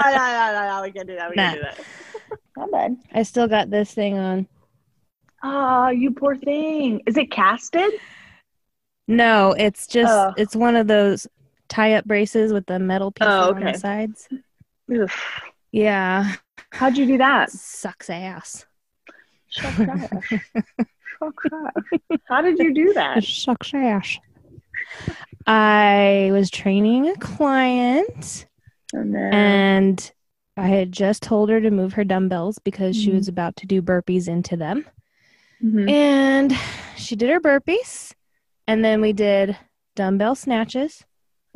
[0.04, 1.30] no, no, no, We can do that.
[1.30, 1.52] We nah.
[1.52, 1.80] can do that.
[2.56, 2.96] Not bad.
[3.12, 4.46] I still got this thing on.
[5.42, 7.02] Oh, you poor thing.
[7.06, 7.92] Is it casted?
[9.06, 10.32] No, it's just oh.
[10.36, 11.26] it's one of those
[11.68, 13.66] tie-up braces with the metal pieces oh, okay.
[13.66, 14.28] on the sides.
[14.90, 15.42] Oof.
[15.72, 16.34] Yeah.
[16.70, 17.50] How'd you do that?
[17.50, 18.64] Sucks ass.
[19.50, 20.10] Sucks ass.
[21.18, 22.18] Sucks ass.
[22.28, 23.22] How did you do that?
[23.24, 24.18] Sucks ass.
[25.46, 28.46] I was training a client,
[28.94, 30.12] oh, and
[30.56, 33.04] I had just told her to move her dumbbells because mm-hmm.
[33.04, 34.86] she was about to do burpees into them.
[35.62, 35.88] Mm-hmm.
[35.88, 36.58] And
[36.96, 38.12] she did her burpees.
[38.66, 39.56] And then we did
[39.94, 41.04] dumbbell snatches.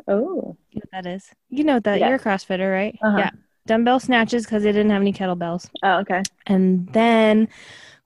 [0.07, 0.57] Oh.
[0.71, 1.31] You know what that is?
[1.49, 2.01] You know that.
[2.01, 2.09] Yeah.
[2.09, 2.99] You're a CrossFitter, right?
[3.03, 3.19] Uh-huh.
[3.19, 3.31] Yeah.
[3.67, 5.69] Dumbbell snatches because they didn't have any kettlebells.
[5.83, 6.23] Oh, okay.
[6.47, 7.49] And then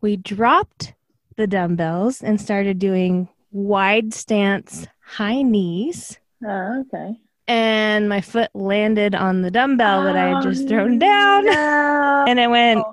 [0.00, 0.94] we dropped
[1.36, 6.18] the dumbbells and started doing wide stance high knees.
[6.44, 7.16] Oh, okay
[7.48, 11.44] and my foot landed on the dumbbell oh, that I had just thrown down.
[11.44, 12.24] No.
[12.28, 12.84] and it went.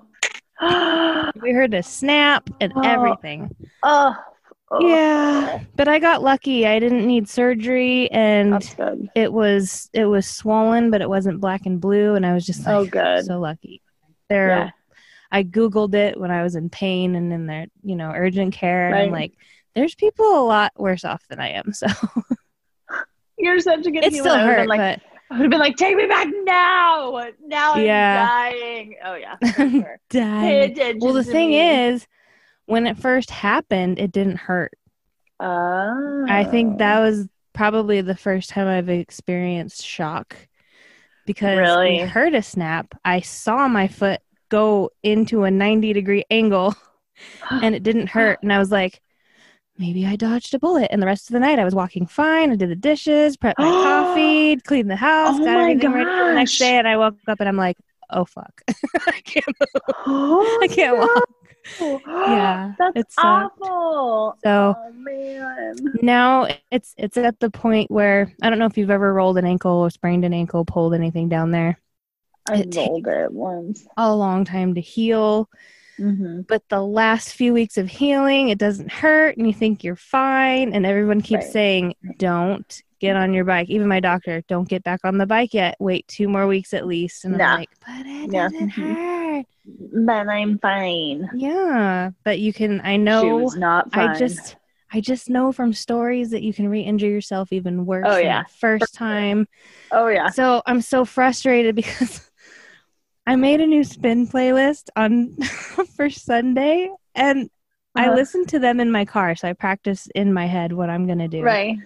[1.42, 2.82] we heard a snap and oh.
[2.84, 3.56] everything.
[3.84, 4.16] Oh.
[4.72, 4.88] oh.
[4.88, 6.68] Yeah, but I got lucky.
[6.68, 8.76] I didn't need surgery, and
[9.16, 12.16] it was it was swollen, but it wasn't black and blue.
[12.16, 13.82] And I was just oh, like, oh, good, so lucky.
[14.30, 14.70] There, yeah.
[15.32, 18.90] I googled it when I was in pain and in their you know urgent care,
[18.90, 18.96] right.
[18.96, 19.34] and I'm like,
[19.76, 21.72] there's people a lot worse off than I am.
[21.74, 21.88] So
[23.39, 24.32] You're such a good it human.
[24.32, 25.02] Still hurt, like, but...
[25.32, 27.28] I would have been like, take me back now.
[27.45, 28.28] Now I'm yeah.
[28.28, 28.95] dying.
[29.04, 29.36] Oh yeah.
[29.56, 29.99] Sure.
[30.10, 30.99] dying.
[30.99, 31.88] Well, the thing me.
[31.88, 32.08] is,
[32.65, 34.73] when it first happened, it didn't hurt.
[35.39, 36.25] Oh.
[36.28, 40.36] I think that was probably the first time I've experienced shock
[41.25, 41.91] because really?
[41.91, 42.95] we heard a snap.
[43.06, 46.75] I saw my foot go into a 90 degree angle
[47.52, 48.39] and it didn't hurt.
[48.41, 48.99] And I was like,
[49.80, 50.89] maybe I dodged a bullet.
[50.92, 52.52] And the rest of the night I was walking fine.
[52.52, 56.26] I did the dishes, prepped my coffee, cleaned the house, Oh got everything ready for
[56.30, 56.78] the next day.
[56.78, 57.78] And I woke up and I'm like,
[58.12, 58.62] oh fuck.
[59.08, 59.96] I can't move.
[60.06, 61.24] Oh, I can't walk.
[61.80, 64.36] Yeah, That's awful.
[64.44, 65.76] So oh man.
[66.02, 69.46] now it's it's at the point where I don't know if you've ever rolled an
[69.46, 71.80] ankle or sprained an ankle, pulled anything down there.
[72.50, 73.86] I It rolled it once.
[73.98, 75.48] A long time to heal.
[76.00, 76.42] Mm-hmm.
[76.48, 80.74] but the last few weeks of healing it doesn't hurt and you think you're fine
[80.74, 81.52] and everyone keeps Right.
[81.54, 85.54] saying don't get on your bike even my doctor don't get back on the bike
[85.54, 87.44] yet wait two more weeks at least and Nah.
[87.54, 88.50] i'm like but it Yeah.
[88.50, 89.46] doesn't hurt
[90.06, 91.30] But I'm fine.
[91.36, 94.10] yeah but you can i know not fine.
[94.10, 94.56] i just
[94.92, 98.44] i just know from stories that you can re-injure yourself even worse Oh, yeah.
[98.44, 99.48] the first time
[99.92, 100.30] Oh yeah.
[100.30, 102.29] so I'm so frustrated because
[103.30, 105.36] I made a new spin playlist on
[105.96, 107.50] for Sunday and
[107.96, 108.15] I Uh-huh.
[108.15, 109.36] listen to them in my car.
[109.36, 111.44] So I practice in my head what I'm going to do.
[111.44, 111.78] Right.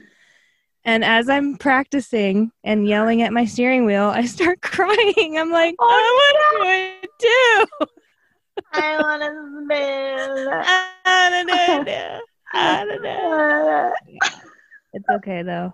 [0.86, 5.38] And as I'm practicing and yelling at my steering wheel, I start crying.
[5.38, 7.88] I'm like, Oh, I want to do it too.
[8.72, 9.30] I want to
[9.66, 10.48] spin.
[10.64, 12.26] I do it too.
[12.54, 13.94] I don't know.
[14.94, 15.74] It's okay though.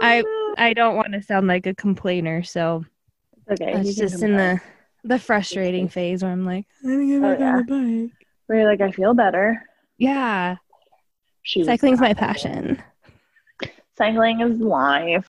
[0.00, 0.22] I
[0.56, 2.84] I don't want to sound like a complainer, so
[3.50, 3.72] okay.
[3.80, 4.60] it's just in the
[5.04, 7.52] the frustrating phase where I'm like, I to oh, get Oh, yeah.
[7.56, 8.26] on the bike.
[8.46, 9.62] Where you're like, I feel better.
[9.98, 10.56] Yeah,
[11.42, 12.82] She cycling's my passion.
[13.96, 15.26] Cycling is life.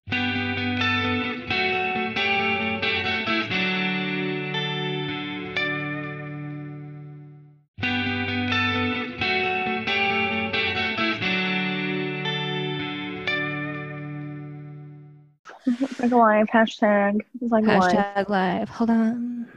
[16.00, 16.48] Like a life.
[16.54, 17.22] Hashtag.
[17.42, 17.64] Like.
[17.64, 18.70] Hashtag live.
[18.70, 19.48] Hold on,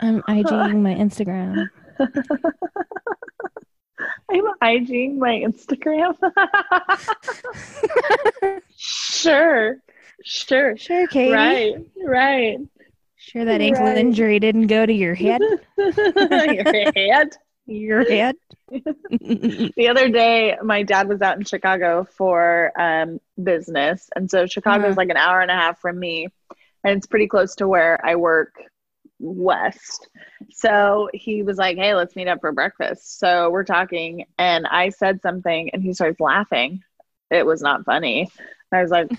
[0.00, 1.68] I'm IGing my Instagram.
[4.30, 6.16] I'm IGing my Instagram.
[8.76, 9.76] sure.
[10.22, 10.76] Sure.
[10.76, 11.32] Sure, Katie.
[11.32, 11.74] Right.
[12.04, 12.58] Right.
[13.16, 13.98] Sure, that ankle Right.
[13.98, 15.40] injury didn't go to your head.
[15.76, 17.36] Your head.
[17.70, 18.36] Your head.
[19.76, 24.08] The other day, my dad was out in Chicago for um, business.
[24.14, 24.94] And so Chicago's Uh-huh.
[24.96, 26.28] like an hour and a half from me.
[26.84, 28.54] And it's pretty close to where I work
[29.20, 30.08] west.
[30.50, 33.18] So he was like, Hey, let's meet up for breakfast.
[33.18, 36.82] So we're talking, and I said something, and he starts laughing.
[37.30, 38.30] It was not funny.
[38.72, 39.10] And I was like,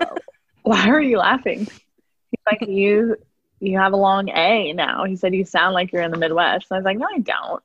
[0.00, 0.16] "Oh,
[0.62, 1.60] Why are you laughing?
[1.60, 3.16] He's like, You.
[3.60, 5.04] You have a long A now.
[5.04, 6.66] He said, You sound like you're in the Midwest.
[6.70, 7.62] And I was like, No, I don't.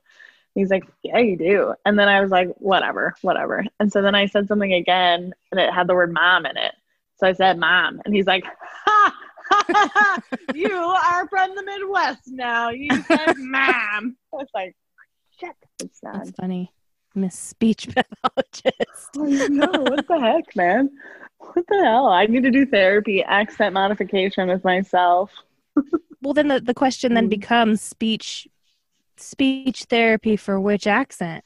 [0.57, 1.73] He's like, Yeah, you do.
[1.85, 3.63] And then I was like, Whatever, whatever.
[3.79, 6.73] And so then I said something again and it had the word mom in it.
[7.17, 8.01] So I said, Mom.
[8.05, 9.15] And he's like, Ha,
[9.49, 10.21] ha, ha, ha.
[10.53, 12.69] You are from the Midwest now.
[12.69, 14.17] You said mom.
[14.33, 14.75] I was like,
[15.39, 15.55] Shit.
[15.79, 16.71] It's That's funny.
[17.15, 19.09] Miss Speech Pathologist.
[19.17, 20.89] Oh, no, what the heck, man?
[21.39, 22.07] What the hell?
[22.07, 25.31] I need to do therapy, accent modification with myself.
[26.21, 27.29] Well, then the, the question then Mm.
[27.31, 28.47] becomes speech
[29.19, 31.43] speech therapy for which accent?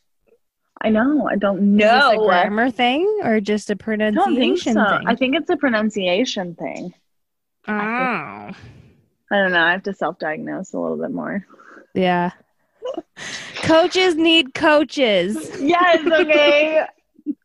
[0.81, 1.27] I know.
[1.29, 1.85] I don't know.
[1.85, 4.97] Is this a grammar thing or just a pronunciation think so.
[4.97, 5.07] thing?
[5.07, 6.93] I think it's a pronunciation thing.
[7.67, 8.55] oh, I
[9.29, 9.61] don't know.
[9.63, 11.45] I have to self-diagnose a little bit more.
[11.93, 12.31] yeah.
[13.57, 15.37] coaches need coaches.
[15.61, 15.99] Yes.
[16.11, 16.83] Okay.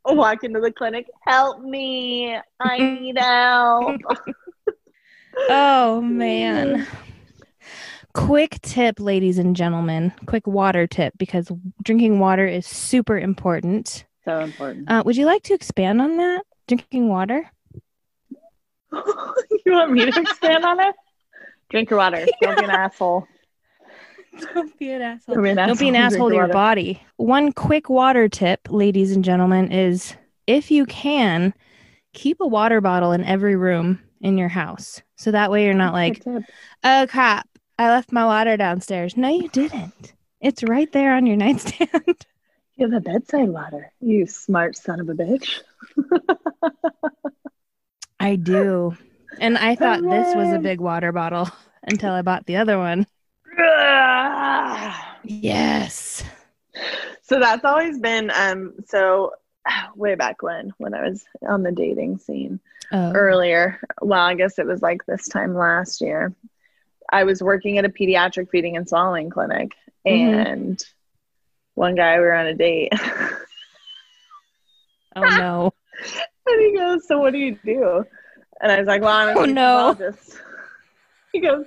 [0.06, 1.06] Walk into the clinic.
[1.26, 2.38] Help me.
[2.60, 4.00] I need help.
[5.50, 6.86] Oh man.
[8.16, 10.10] Quick tip, ladies and gentlemen.
[10.24, 11.52] Quick water tip because
[11.82, 14.06] drinking water is super important.
[14.24, 14.90] So important.
[14.90, 16.42] Uh, would you like to expand on that?
[16.66, 17.48] Drinking water?
[18.92, 20.94] you want me to expand on it?
[21.68, 22.26] Drink your water.
[22.40, 23.26] Don't be an asshole.
[24.54, 25.34] Don't be an asshole.
[25.34, 26.14] Don't be an Don't be an asshole.
[26.14, 26.52] asshole to your water.
[26.54, 27.02] body.
[27.16, 30.14] One quick water tip, ladies and gentlemen, is
[30.46, 31.52] if you can,
[32.14, 35.02] keep a water bottle in every room in your house.
[35.16, 36.22] So that way you're not like,
[36.82, 37.46] oh crap,
[37.78, 39.16] I left my water downstairs.
[39.16, 40.14] No, you didn't.
[40.40, 42.26] It's right there on your nightstand.
[42.76, 43.90] You have a bedside water.
[44.00, 45.60] You smart son of a bitch.
[48.20, 48.96] I do.
[49.40, 51.48] And I thought this was a big water bottle
[51.82, 53.06] until I bought the other one.
[55.24, 56.22] Yes.
[57.22, 59.32] so that's always been um so
[59.96, 62.60] way back when when i was on the dating scene
[62.92, 63.12] Oh.
[63.12, 66.32] earlier well i guess it was like this time last year
[67.12, 69.72] i was working at a pediatric feeding and swallowing clinic
[70.06, 70.46] Mhm.
[70.46, 70.84] and
[71.74, 72.92] one guy we were on a date
[75.14, 75.72] Oh no.
[76.46, 78.04] and he goes so what do you do
[78.60, 79.96] and i was like well i'm a Oh, no.
[81.32, 81.66] he goes,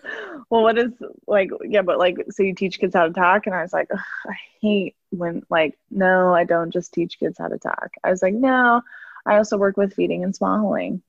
[0.50, 0.92] Well, what is
[1.28, 3.46] like, yeah, but like, so you teach kids how to talk?
[3.46, 7.50] And I was like, I hate when, like, no, I don't just teach kids how
[7.50, 7.92] to talk.
[8.04, 8.82] I was like, No,
[9.28, 10.94] I also work with feeding and swallowing.
[10.94, 11.02] And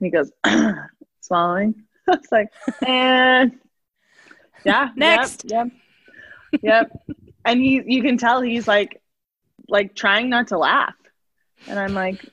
[0.00, 0.32] he goes,
[1.20, 1.84] Swallowing?
[2.08, 2.48] I was like,
[2.86, 3.58] And
[4.64, 5.44] yeah, Next.
[5.46, 5.68] Yep.
[6.52, 6.62] Yep.
[6.62, 7.16] yep.
[7.44, 9.00] and he, you can tell he's like,
[9.68, 10.94] like trying not to laugh.
[11.66, 12.24] And I'm like,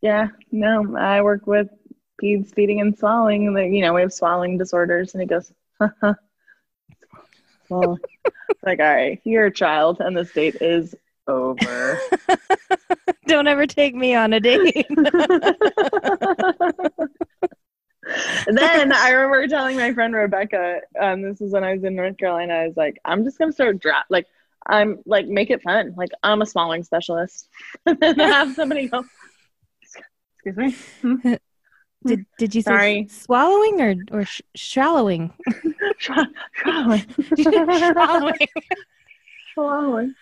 [0.00, 1.68] yeah, no, I work with
[2.22, 3.48] peds feeding and swallowing.
[3.48, 5.14] And, you know, we have swallowing disorders.
[5.14, 5.52] And he goes,
[7.68, 7.98] well,
[8.62, 10.94] like, all right, you're a child and this date is
[11.26, 11.98] over.
[13.26, 14.86] Don't ever take me on a date.
[18.46, 22.16] then I remember telling my friend Rebecca, um, this is when I was in North
[22.18, 24.26] Carolina, I was like, I'm just gonna start drop like
[24.66, 25.94] I'm like make it fun.
[25.96, 27.48] Like I'm a swallowing specialist.
[27.86, 29.04] and then have somebody go,
[30.44, 30.76] excuse me.
[31.00, 31.34] Hmm?
[32.04, 33.06] did did you say Sorry.
[33.10, 35.32] swallowing or or sh- swallowing?
[36.00, 37.06] Swallowing.
[37.94, 38.48] swallowing.
[39.54, 40.14] Swallowing.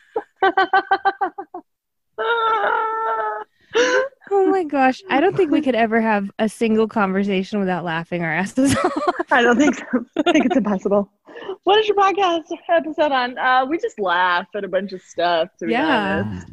[4.31, 5.03] Oh my gosh.
[5.11, 8.93] I don't think we could ever have a single conversation without laughing our asses off.
[9.31, 9.85] I don't think so.
[10.27, 11.11] I think it's impossible.
[11.65, 13.39] What is your podcast episode on?
[13.39, 16.25] Uh, we just laugh at a bunch of stuff, to be Yeah.
[16.27, 16.47] honest.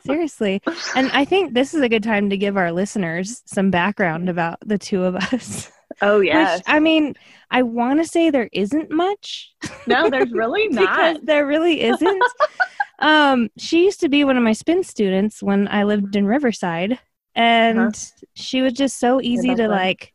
[0.06, 0.62] Seriously.
[0.94, 4.58] And I think this is a good time to give our listeners some background about
[4.64, 5.70] the two of us.
[6.02, 6.58] Oh, yes.
[6.58, 7.14] Which, I mean,
[7.50, 9.52] I want to say there isn't much
[9.86, 11.26] no, there's really because not.
[11.26, 12.22] there really isn't.
[12.98, 16.98] Um, she used to be one of my spin students when I lived in Riverside,
[17.34, 17.90] and Uh-huh.
[18.34, 19.70] she was just so easy to fun.
[19.70, 20.12] like.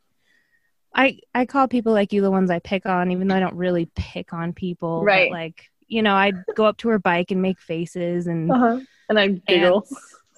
[0.94, 3.56] I I call people like you the ones I pick on, even though I don't
[3.56, 4.98] really pick on people.
[5.00, 5.30] but, Right.
[5.30, 8.80] like you know, I'd go up to her bike and make faces and Uh-huh.
[9.08, 9.86] And I giggle.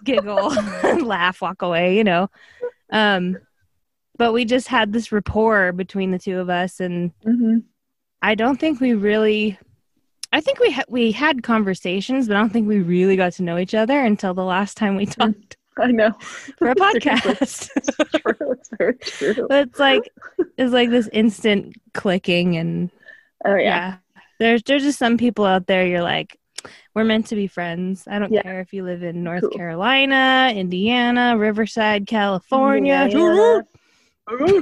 [0.04, 2.28] giggle, and laugh, walk away, you know.
[2.90, 3.38] Um,
[4.16, 7.58] but we just had this rapport between the two of us, and hmm
[8.22, 9.58] I don't think we really.
[10.34, 13.42] I think we ha- we had conversations, but I don't think we really got to
[13.42, 16.12] know each other until the last time we mm, talked I know.
[16.58, 17.70] for a podcast.
[17.76, 18.52] It's true.
[18.52, 18.94] It's very
[19.34, 19.46] true.
[19.48, 20.02] but it's like
[20.58, 22.90] it's like this instant clicking, and
[23.46, 23.60] Oh, yeah.
[23.62, 23.96] yeah.
[24.40, 25.86] there's there's just some people out there.
[25.86, 26.38] You're like,
[26.94, 28.04] we're meant to be friends.
[28.10, 28.42] I don't Yeah.
[28.42, 29.50] care if you live in North Cool.
[29.50, 33.08] Carolina, Indiana, Riverside, California.
[33.10, 33.60] Yeah.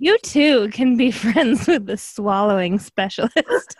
[0.00, 3.34] You too can be friends with the swallowing specialist.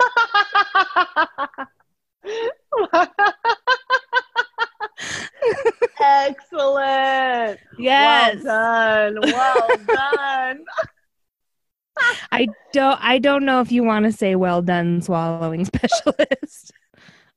[6.00, 7.60] Excellent.
[7.78, 8.42] yes.
[8.42, 9.18] Well done.
[9.22, 10.64] Well done.
[12.32, 16.72] I don't I don't know if you want to say well done swallowing specialist.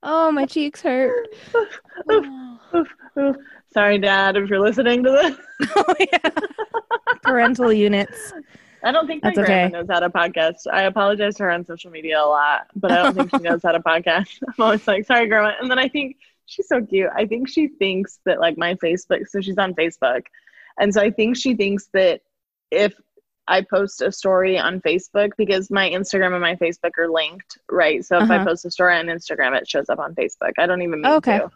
[0.03, 1.27] oh, my cheeks hurt.
[2.09, 3.35] oh.
[3.73, 5.75] Sorry, Dad, if you're listening to this.
[6.11, 6.29] yeah.
[7.23, 8.33] Parental units.
[8.83, 9.71] I don't think my That's grandma okay.
[9.71, 10.55] knows how to podcast.
[10.71, 13.61] I apologize to her on social media a lot, but I don't think she knows
[13.63, 14.39] how to podcast.
[14.47, 15.53] I'm always like, sorry, grandma.
[15.61, 17.09] And then I think she's so cute.
[17.15, 20.23] I think she thinks that like my Facebook, so she's on Facebook.
[20.79, 22.21] And so I think she thinks that
[22.71, 22.93] if
[23.47, 28.03] I post a story on Facebook, because my Instagram and my Facebook are linked, right?
[28.03, 28.45] So if I Uh-huh.
[28.45, 30.53] post a story on Instagram, it shows up on Facebook.
[30.57, 31.37] I don't even mean Okay.
[31.39, 31.51] to.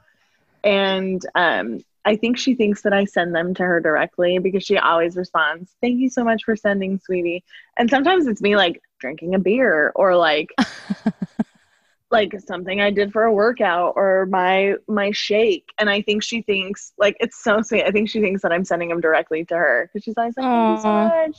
[0.63, 4.77] And um, I think she thinks that I send them to her directly because she
[4.77, 7.43] always responds, Thank you so much for sending, sweetie.
[7.77, 10.49] And sometimes it's me like drinking a beer or like
[12.11, 15.67] like something I did for a workout or my my shake.
[15.79, 17.83] And I think she thinks like it's so sweet.
[17.85, 20.45] I think she thinks that I'm sending them directly to her because she's always like,
[20.45, 21.37] Thank you so much.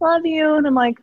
[0.00, 0.54] Love you.
[0.54, 0.98] And I'm like,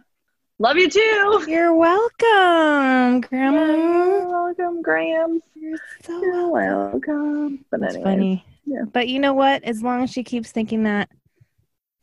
[0.58, 1.46] Love you too.
[1.48, 3.66] You're welcome, Grandma.
[3.66, 5.44] You're welcome, Grams.
[5.54, 7.02] You're so You're welcome.
[7.08, 7.66] welcome.
[7.70, 8.46] But That's anyways, funny.
[8.66, 8.84] Yeah.
[8.92, 9.64] But you know what?
[9.64, 11.10] As long as she keeps thinking that,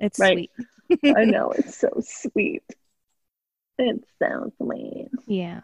[0.00, 0.50] it's Right.
[0.88, 1.14] sweet.
[1.16, 2.62] I know it's so sweet.
[3.78, 5.08] It's so sweet.
[5.26, 5.60] Yeah.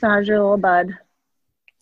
[0.00, 0.88] So how's your little bud?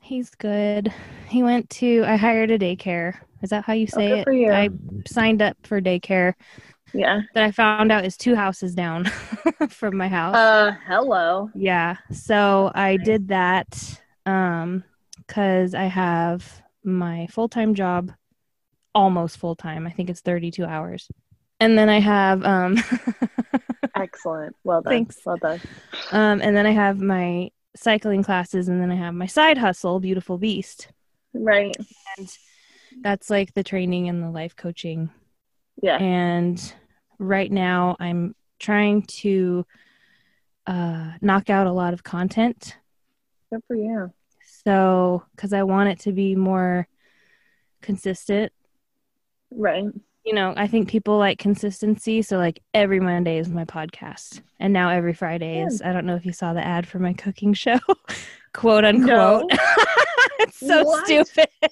[0.01, 0.93] He's good.
[1.29, 3.15] He went to I hired a daycare.
[3.43, 4.25] Is that how you say good it?
[4.25, 4.53] for you.
[4.53, 4.71] I
[5.07, 6.35] signed up for daycare
[6.95, 7.21] Yeah.
[7.35, 9.05] that I found out is two houses down
[9.69, 10.37] from my house.
[10.37, 11.51] Uh, hello.
[11.55, 11.97] yeah.
[12.13, 14.85] So I did that um
[15.27, 18.13] cuz I have my full-time job
[18.95, 19.87] almost full-time.
[19.87, 21.09] I think it's 32 hours.
[21.61, 22.77] And then I have um
[23.95, 24.57] Excellent.
[24.65, 24.91] Well done.
[24.93, 25.19] Thanks.
[25.25, 25.61] Well done.
[26.13, 30.01] um and then I have my cycling classes and then I have my side hustle,
[30.01, 30.89] Beautiful Beast.
[31.35, 31.77] Right.
[32.19, 32.29] And
[33.03, 35.11] that's like the training and the life coaching
[35.83, 35.97] Yeah.
[35.99, 36.75] and
[37.21, 39.65] right now i'm trying to
[40.67, 42.77] uh, knock out a lot of content
[43.53, 44.13] Good for you.
[44.65, 46.89] so because i want it to be more
[47.81, 48.53] consistent
[49.51, 49.85] Right.
[50.25, 52.23] you know, I think people like consistency.
[52.23, 54.43] So like every Monday is my podcast.
[54.59, 57.13] And now every Friday is I don't know if you saw the ad for my
[57.15, 57.79] cooking show.
[58.55, 59.51] quote unquote.
[60.43, 61.05] It's so What?
[61.05, 61.49] stupid.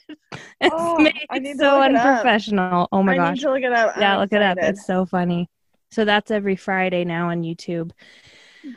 [0.61, 2.05] It's Oh, made I need to so look it up.
[2.07, 2.89] unprofessional.
[2.93, 3.37] Oh my I gosh.
[3.37, 3.95] need to look it up.
[3.99, 4.59] yeah, I'm look it up.
[4.61, 5.49] It's so funny.
[5.91, 7.93] So that's every Friday now on YouTube.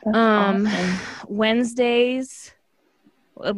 [0.06, 1.00] That's um, awesome.
[1.28, 2.54] Wednesdays,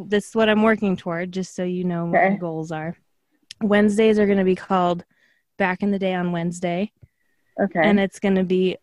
[0.07, 2.97] this is what I'm working toward, just so you know what my goals are.
[3.61, 5.05] Wednesdays are going to be called
[5.63, 6.91] Back in the Day on Wednesday,
[7.57, 7.79] Okay.
[7.81, 8.75] and it's going to be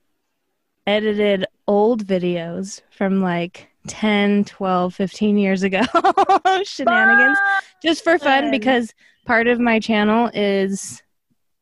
[0.87, 5.83] edited old videos from like 10, 12, 15 years ago.
[6.65, 7.37] Shenanigans.
[7.83, 8.51] Just for fun Fun.
[8.51, 8.95] because
[9.27, 11.03] part of my channel is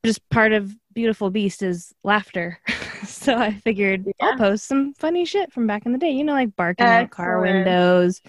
[0.05, 2.61] just part of Beautiful Beast is laughter.
[3.05, 4.13] so I figured Yeah.
[4.21, 6.11] I'll post some funny shit from back in the day.
[6.13, 8.23] You know, like barking at car windows,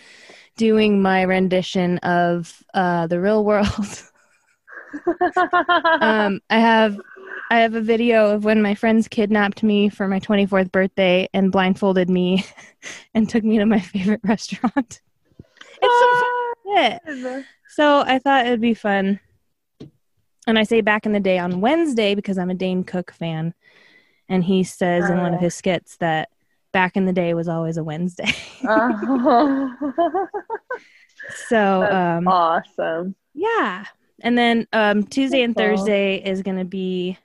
[0.57, 3.67] doing my rendition of uh, the real world.
[6.01, 6.97] um, I have
[7.51, 11.51] I have a video of when my friends kidnapped me for my 24th birthday and
[11.51, 12.45] blindfolded me
[13.13, 15.01] and took me to my favorite restaurant.
[15.81, 17.45] It's some fun.
[17.69, 19.19] So I thought it would be fun.
[20.47, 23.53] And I say back in the day on Wednesday because I'm a Dane Cook fan.
[24.27, 26.29] And he says in one of his skits that
[26.71, 28.31] back in the day was always a Wednesday.
[28.67, 29.73] Oh.
[31.47, 33.15] so um awesome.
[33.33, 33.85] yeah.
[34.21, 37.17] And then um Tuesday and Thursday is gonna be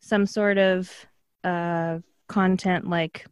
[0.00, 0.92] some sort of
[1.44, 3.26] uh content like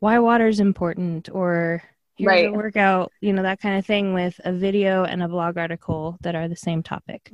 [0.00, 1.82] why water is important or
[2.16, 2.48] here's Right.
[2.48, 6.16] a workout, you know, that kind of thing with a video and a blog article
[6.20, 7.32] that are the same topic.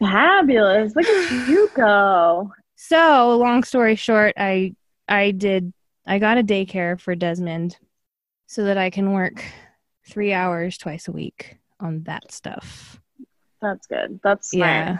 [0.00, 0.94] Fabulous.
[0.94, 2.50] Look at you go.
[2.76, 4.74] So, long story short, I
[5.08, 5.72] I did
[6.06, 7.76] I got a daycare for Desmond
[8.46, 9.42] so that I can work
[10.08, 12.99] 3 hours twice a week on that stuff.
[13.60, 14.20] That's good.
[14.22, 14.70] That's smart.
[14.70, 14.98] Yeah.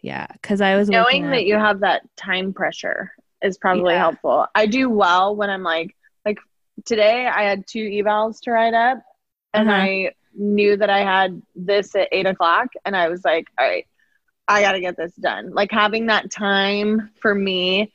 [0.00, 3.12] Yeah, cuz I was Knowing that you have that time pressure
[3.42, 3.98] is probably Yeah.
[4.00, 4.46] helpful.
[4.54, 5.94] I do well when I'm like,
[6.26, 6.38] like
[6.84, 9.02] today I had two evals to write up
[9.54, 9.80] and Uh-huh.
[9.80, 13.86] I knew that I had this at eight o'clock and I was like, all right,
[14.48, 15.52] I got to get this done.
[15.54, 17.92] Like having that time for me,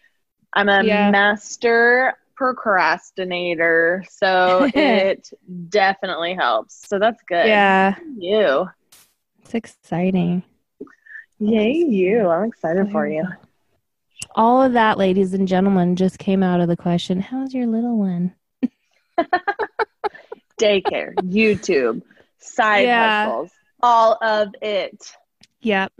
[0.53, 1.11] I'm a Yeah.
[1.11, 4.03] master procrastinator.
[4.09, 5.29] So it
[5.69, 6.87] definitely helps.
[6.87, 7.45] So that's good.
[7.47, 8.69] Yeah, You.
[9.49, 10.43] It's exciting.
[11.39, 12.27] Yay, you.
[12.27, 13.23] I'm excited for you.
[14.35, 17.97] All of that, ladies and gentlemen, just came out of the question, how's your little
[17.97, 18.35] one?
[20.59, 22.01] daycare, YouTube,
[22.37, 23.23] side Yeah.
[23.25, 25.15] hustles, all of it.
[25.61, 25.93] Yep.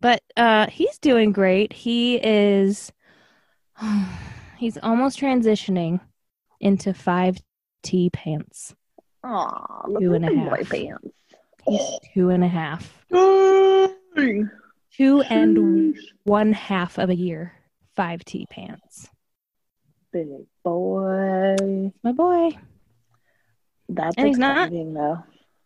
[0.00, 1.72] But uh he's doing great.
[1.74, 2.90] He is
[4.56, 6.00] he's almost transitioning
[6.60, 8.74] into 5T pants.
[9.24, 11.08] Aw, look Two and a boy pants.
[12.14, 13.04] Two and a half.
[13.10, 14.50] Dang.
[14.96, 17.52] Two and one half of a year.
[17.96, 19.08] 5T pants.
[20.12, 20.28] Big
[20.64, 21.56] boy.
[22.02, 22.50] My boy.
[23.88, 25.18] That's And he's not- though.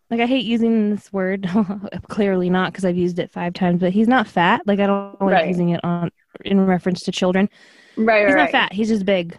[0.09, 1.49] Like I hate using this word.
[2.09, 4.61] Clearly not because I've used it five times, but he's not fat.
[4.67, 5.47] Like I don't like Right.
[5.47, 6.11] using it on
[6.45, 7.49] in reference to children.
[7.97, 8.25] Right, right.
[8.27, 8.51] He's not right.
[8.51, 8.73] fat.
[8.73, 9.37] He's just big.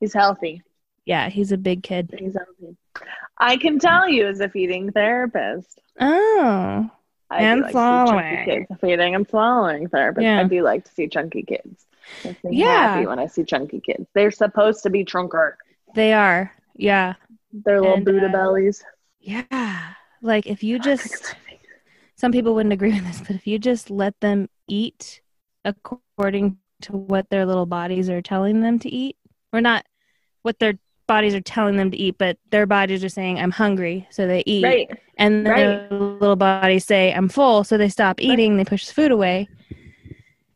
[0.00, 0.62] He's healthy.
[1.04, 2.14] Yeah, he's a big kid.
[2.18, 2.76] He's healthy.
[3.38, 5.80] I can tell you as a feeding therapist.
[6.00, 6.90] Oh.
[7.30, 8.44] I And like to see chunky swallowing.
[8.44, 8.80] kids.
[8.80, 10.22] Feeding and swallowing therapist.
[10.24, 10.40] Yeah.
[10.40, 11.86] I do like to see chunky kids.
[12.44, 12.94] Yeah.
[12.94, 14.06] happy when I see chunky kids.
[14.14, 15.54] They're supposed to be trunker.
[15.94, 16.52] They are.
[16.76, 17.14] Yeah.
[17.52, 18.84] Their little And, Buddha uh, bellies.
[19.20, 19.94] Yeah.
[20.22, 21.34] Like if you just
[22.16, 25.20] some people wouldn't agree with this, but if you just let them eat
[25.64, 29.16] according to what their little bodies are telling them to eat,
[29.52, 29.84] or not
[30.42, 30.74] what their
[31.06, 34.42] bodies are telling them to eat, but their bodies are saying, I'm hungry, so they
[34.46, 34.64] eat.
[34.64, 34.90] Right.
[35.16, 35.90] And then Right.
[35.90, 39.48] their little bodies say, I'm full, so they stop eating, they push the food away.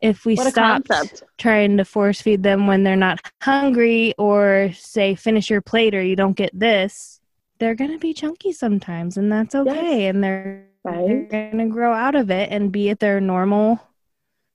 [0.00, 1.24] If we What a stopped concept.
[1.38, 6.02] trying to force feed them when they're not hungry or say, finish your plate or
[6.02, 7.20] you don't get this,
[7.58, 10.06] they're going to be chunky sometimes, and that's okay.
[10.06, 11.28] And they're Right.
[11.30, 13.80] they're going to grow out of it and be at their normal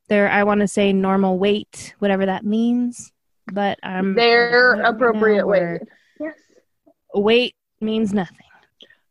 [0.08, 3.12] their i want to say normal weight whatever that means
[3.52, 5.90] but um, i'm Their I'm at a point now appropriate where weight.
[6.20, 6.36] Yes.
[7.14, 8.38] weight means nothing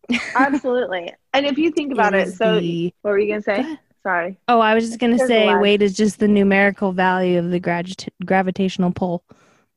[0.35, 1.13] Absolutely.
[1.33, 3.79] and if you think about it, so the- what were you gonna say?
[4.03, 4.37] Sorry.
[4.49, 7.51] oh i was just going to There's say weight is just the numerical value of
[7.51, 9.23] the gravita- gravitational pull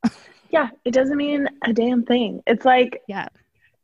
[0.52, 2.42] Yeah, it doesn't mean a damn thing.
[2.48, 3.28] It's like Yeah.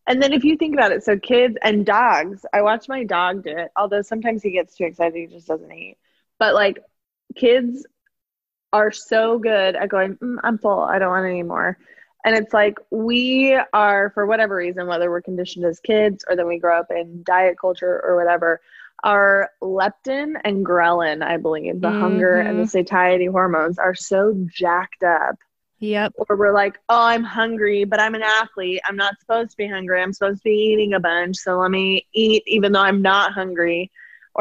[0.08, 3.44] And then if you think about it, so kids and dogs, I watch my dog
[3.44, 3.72] do it.
[3.76, 5.98] Although sometimes he gets too excited, he just doesn't eat.
[6.40, 6.80] But like
[7.36, 7.86] kids
[8.74, 11.78] are so good at going, mm, I'm full, I don't want any more.
[12.24, 16.48] And it's like we are, for whatever reason, whether we're conditioned as kids or then
[16.48, 18.62] we grow up in diet culture or whatever,
[19.04, 22.00] our leptin and ghrelin, I believe, the mm-hmm.
[22.00, 22.70] hunger and the mm-hmm.
[22.70, 25.36] satiety hormones are so jacked up.
[25.80, 26.14] Yep.
[26.16, 28.82] Or we're like, oh, I'm hungry, but I'm an athlete.
[28.86, 30.00] I'm not supposed to be hungry.
[30.00, 31.38] I'm supposed to be eating a bunch.
[31.38, 33.92] So let me eat even though I'm not hungry.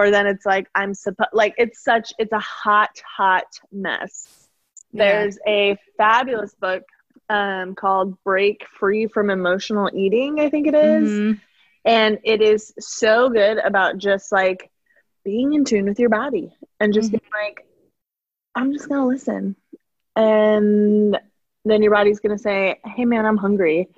[0.01, 4.26] Or then it's like, I'm supposed, like, it's such, it's a hot, hot mess.
[4.92, 5.05] Yeah.
[5.05, 6.84] There's a fabulous book
[7.28, 11.11] um, called Break Free from Emotional Eating, I think it is.
[11.11, 11.38] Mm-hmm.
[11.84, 14.70] And it is so good about just like
[15.22, 17.18] being in tune with your body and just mm-hmm.
[17.18, 17.66] being like,
[18.55, 19.55] I'm just to listen.
[20.16, 21.18] And
[21.66, 23.90] then your body's to say, hey, man, I'm hungry.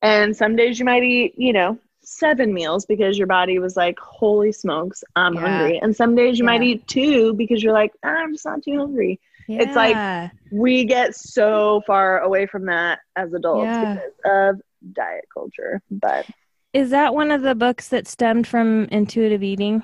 [0.00, 3.98] And some days you might eat, you know, seven meals because your body was like,
[3.98, 5.40] holy smokes, I'm yeah.
[5.40, 5.78] hungry.
[5.78, 6.50] And some days you yeah.
[6.50, 9.20] might eat two because you're like, ah, I'm just not too hungry.
[9.48, 9.62] Yeah.
[9.62, 14.60] It's like we get so far away from that as adults because of
[14.92, 15.82] diet culture.
[15.90, 16.26] But
[16.72, 19.82] is that one of the books that stemmed from intuitive eating?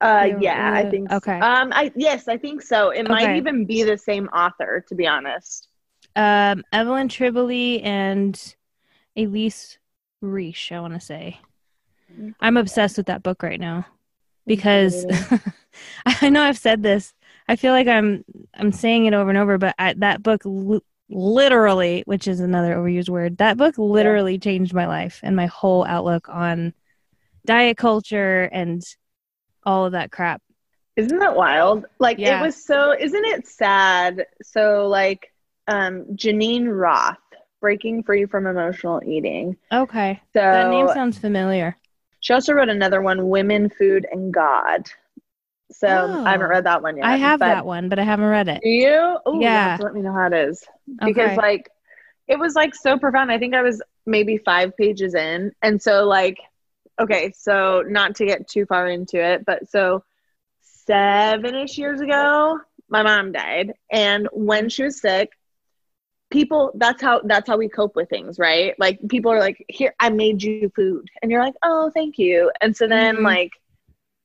[0.00, 1.12] Uh, yeah, I think.
[1.12, 1.38] Okay.
[1.38, 1.46] So.
[1.46, 2.90] Um, I yes, I think so.
[2.90, 3.08] It okay.
[3.08, 5.68] might even be the same author, to be honest.
[6.16, 8.34] Um, Evelyn Tribole and
[9.16, 9.78] Elyse
[10.22, 10.72] Resch.
[10.72, 11.38] I want to say.
[12.40, 13.86] I'm obsessed with that book right now
[14.46, 15.06] because
[16.06, 17.14] I know I've said this.
[17.48, 20.82] I feel like I'm I'm saying it over and over, but I, that book l-
[21.08, 24.40] literally, which is another overused word, that book literally yeah.
[24.40, 26.72] changed my life and my whole outlook on
[27.44, 28.82] diet culture and
[29.64, 30.42] all of that crap.
[30.96, 31.86] Isn't that wild?
[31.98, 32.38] Like yeah.
[32.38, 34.26] it was so isn't it sad?
[34.42, 35.32] So like
[35.66, 37.16] um Geneen Roth,
[37.62, 39.56] Breaking Free from Emotional Eating.
[39.72, 40.20] Okay.
[40.34, 41.76] So that name sounds familiar.
[42.20, 44.86] She also wrote another one, Women, Food, and God.
[45.70, 46.50] So oh, I haven't oh.
[46.50, 47.06] read that one yet.
[47.06, 48.60] I have that one, but I haven't read it.
[48.62, 49.18] Do you?
[49.26, 49.78] Ooh, yeah.
[49.80, 50.62] let me know how it is.
[51.02, 51.36] Because okay.
[51.36, 51.70] like
[52.28, 53.32] it was like so profound.
[53.32, 55.52] I think I was maybe five pages in.
[55.62, 56.38] And so like
[57.00, 60.04] okay, so not to get too far into it, but so
[60.60, 62.58] seven ish years ago,
[62.88, 63.72] my mom died.
[63.90, 65.30] And when she was sick,
[66.32, 68.74] people that's how that's how we cope with things, right?
[68.78, 71.08] Like people are like, Here, I made you food.
[71.22, 72.50] And you're like, Oh, thank you.
[72.60, 73.24] And so then mm-hmm.
[73.24, 73.52] like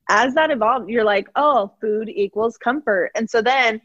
[0.10, 3.12] as that evolved, you're like, oh, food equals comfort.
[3.16, 3.82] And so then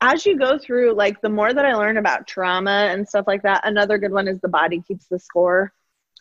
[0.00, 3.42] as you go through, like the more that I learn about trauma and stuff like
[3.42, 5.72] that, another good one is The Body Keeps the Score.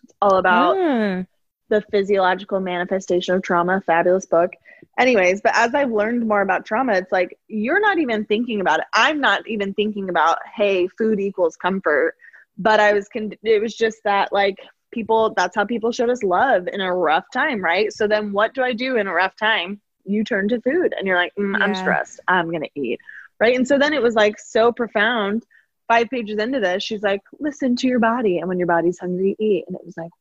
[0.03, 1.27] It's all about mm
[1.71, 3.81] the physiological manifestation of trauma.
[3.81, 4.51] Fabulous book.
[4.99, 8.79] Anyways but as i've learned more about trauma it's like you're not even thinking about
[8.79, 8.85] it.
[8.93, 12.15] I'm not even thinking about hey food equals comfort.
[12.57, 14.57] But i was con- it was just that like
[14.91, 17.91] people that's how people showed us love in a rough time right?
[17.93, 19.79] So then what do i do in a rough time?
[20.03, 21.63] You turn to food and you're like mm, yeah.
[21.63, 22.19] i'm stressed.
[22.27, 22.99] I'm gonna eat.
[23.39, 23.55] Right?
[23.55, 25.45] And so then it was like so profound.
[25.87, 29.35] Five pages into this she's like listen to your body and when your body's hungry
[29.39, 29.65] eat.
[29.67, 30.11] And it was like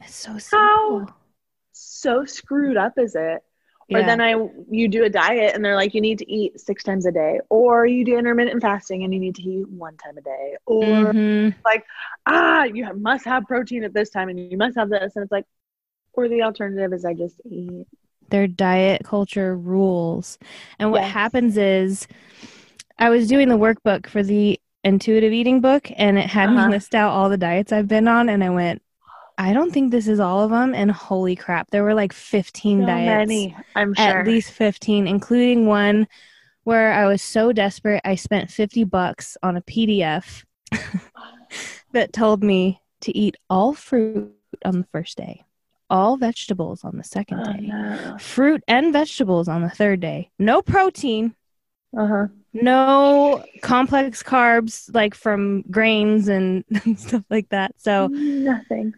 [0.00, 0.58] it's so simple.
[0.58, 1.14] How
[1.72, 3.42] so screwed up is it?
[3.88, 3.98] Yeah.
[3.98, 4.30] Or then I
[4.70, 7.40] you do a diet and they're like you need to eat six times a day,
[7.50, 10.84] or you do intermittent fasting and you need to eat one time a day, or
[10.84, 11.58] mm-hmm.
[11.66, 11.84] like
[12.26, 15.32] ah you must have protein at this time and you must have this, and it's
[15.32, 15.44] like,
[16.14, 17.86] or the alternative is I just eat.
[18.30, 20.38] Their diet culture rules,
[20.78, 21.12] and what yes.
[21.12, 22.08] happens is,
[22.98, 26.68] I was doing the workbook for the intuitive eating book, and it had uh-huh.
[26.68, 28.80] me list out all the diets I've been on, and I went,
[29.36, 30.74] I don't think this is all of them.
[30.74, 33.28] And holy crap, there were like 15 so diets.
[33.28, 34.04] Many, I'm sure.
[34.04, 36.06] At least 15, including one
[36.64, 40.44] where I was so desperate, I spent 50 bucks on a PDF
[41.92, 44.32] that told me to eat all fruit
[44.64, 45.44] on the first day,
[45.90, 48.16] all vegetables on the second oh, day, no.
[48.18, 51.34] fruit and vegetables on the third day, no protein.
[51.96, 52.26] Uh-huh.
[52.52, 56.64] No complex carbs like from grains and
[56.96, 57.74] stuff like that.
[57.78, 58.94] So nothing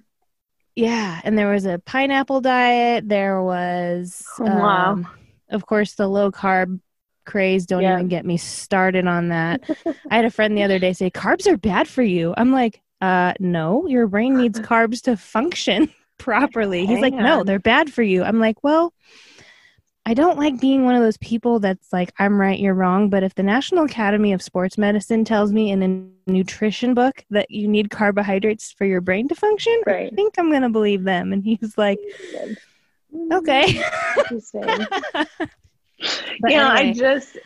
[0.77, 3.09] yeah, and there was a pineapple diet.
[3.09, 4.93] There was, oh, wow.
[4.93, 5.09] Um,
[5.51, 6.81] of course, the low carb
[7.25, 7.67] craze.
[7.67, 7.95] Don't yeah.
[7.95, 9.69] even get me started on that.
[10.11, 12.35] I had a friend the other day say, Carbs are bad for you.
[12.37, 16.85] I'm like, uh, no, your brain needs carbs to function properly.
[16.87, 18.23] He's like, no, they're bad for you.
[18.23, 18.93] I'm like, well,
[20.07, 23.11] I don't like being one of those people that's like, I'm right, you're wrong.
[23.11, 27.51] But if the National Academy of Sports Medicine tells me in a nutrition book that
[27.51, 30.13] you need carbohydrates for your brain to function, right.
[30.13, 31.33] I think I'm going to believe them.
[31.33, 31.99] And he's like,
[33.33, 33.65] okay.
[34.33, 34.87] Mm,
[36.49, 36.91] yeah, anyway.
[36.91, 37.37] I just,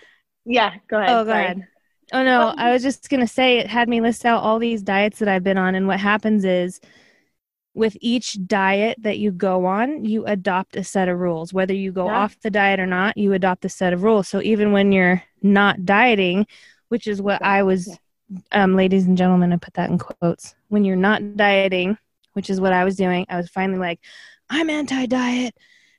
[0.45, 1.17] yeah, go ahead.
[1.17, 1.45] Oh, go Sorry.
[1.45, 1.67] ahead.
[2.13, 4.83] Oh, no, I was just going to say it had me list out all these
[4.83, 5.77] diets that I've been on.
[5.77, 6.79] And what happens is,
[7.75, 11.53] with each diet that you go on, you adopt a set of rules.
[11.53, 12.19] Whether you go yeah.
[12.19, 14.29] off the diet or not, you adopt a set of rules.
[14.29, 16.47] So even when you're not dieting,
[16.89, 17.97] which is what I was,
[18.53, 20.55] um, ladies and gentlemen, I put that in quotes.
[20.69, 21.97] When you're not dieting,
[22.33, 24.01] which is what I was doing, I was finally like,
[24.49, 25.55] I'm anti diet.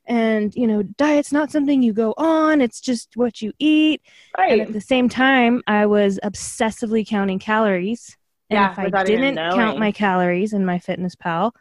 [0.08, 4.02] And, you know, diet's not something you go on, it's just what you eat.
[4.38, 4.54] Right.
[4.54, 8.18] And at the same time, I was obsessively counting calories.
[8.52, 11.52] And Yeah, if I didn't count my calories in MyFitnessPal,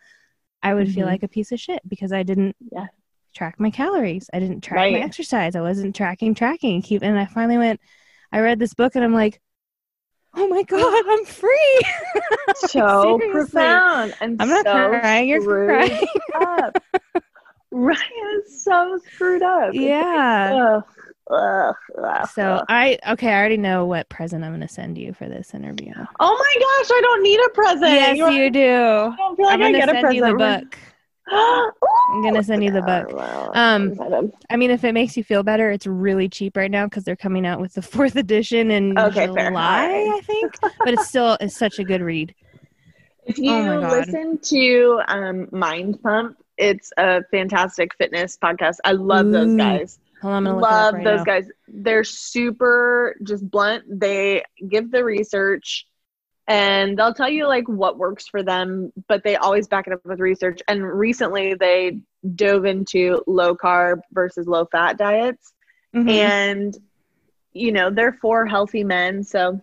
[0.63, 1.11] I would feel Mhm.
[1.11, 2.89] like a piece of shit because I didn't Yeah.
[3.33, 4.29] track my calories.
[4.35, 5.55] I didn't track my exercise.
[5.57, 6.83] I wasn't tracking, tracking.
[6.83, 7.81] Keep and I finally went,
[8.33, 9.41] I read this book and I'm like,
[10.35, 11.81] oh my God, I'm free.
[12.57, 16.09] so profound and I'm not so crying, you're screwed crying.
[16.35, 16.83] up.
[17.71, 19.73] Ryan is so screwed up.
[19.75, 20.53] yeah.
[20.79, 20.85] Ugh,
[21.31, 22.65] ugh, ugh, So ugh.
[22.69, 25.93] I okay, I already know what present I'm gonna send you for this interview.
[26.19, 27.93] Oh my gosh, I don't need a present.
[27.93, 28.61] yes, You- you do.
[28.61, 30.17] I don't feel like I'm gonna get a send present.
[30.17, 30.79] you the book.
[31.33, 33.13] I'm gonna send you the book.
[33.55, 37.05] Um, I mean, if it makes you feel better, it's really cheap right now because
[37.05, 39.53] they're coming out with the fourth edition in Okay, July, fair.
[39.53, 40.55] I think.
[40.79, 42.35] But it's still it's such a good read.
[43.27, 48.79] If you Oh listen to um, Mind Pump, it's a fantastic fitness podcast.
[48.85, 49.99] I love those guys.
[50.23, 51.25] On, love right those now.
[51.25, 51.51] guys.
[51.69, 53.85] They're super just blunt.
[53.89, 55.87] They give the research
[56.47, 60.05] and they'll tell you like what works for them, but they always back it up
[60.05, 60.61] with research.
[60.67, 62.01] And recently they
[62.35, 65.53] dove into low carb versus low fat diets.
[65.95, 66.11] Mhm.
[66.11, 66.79] And
[67.53, 69.61] you know, they're for healthy men, so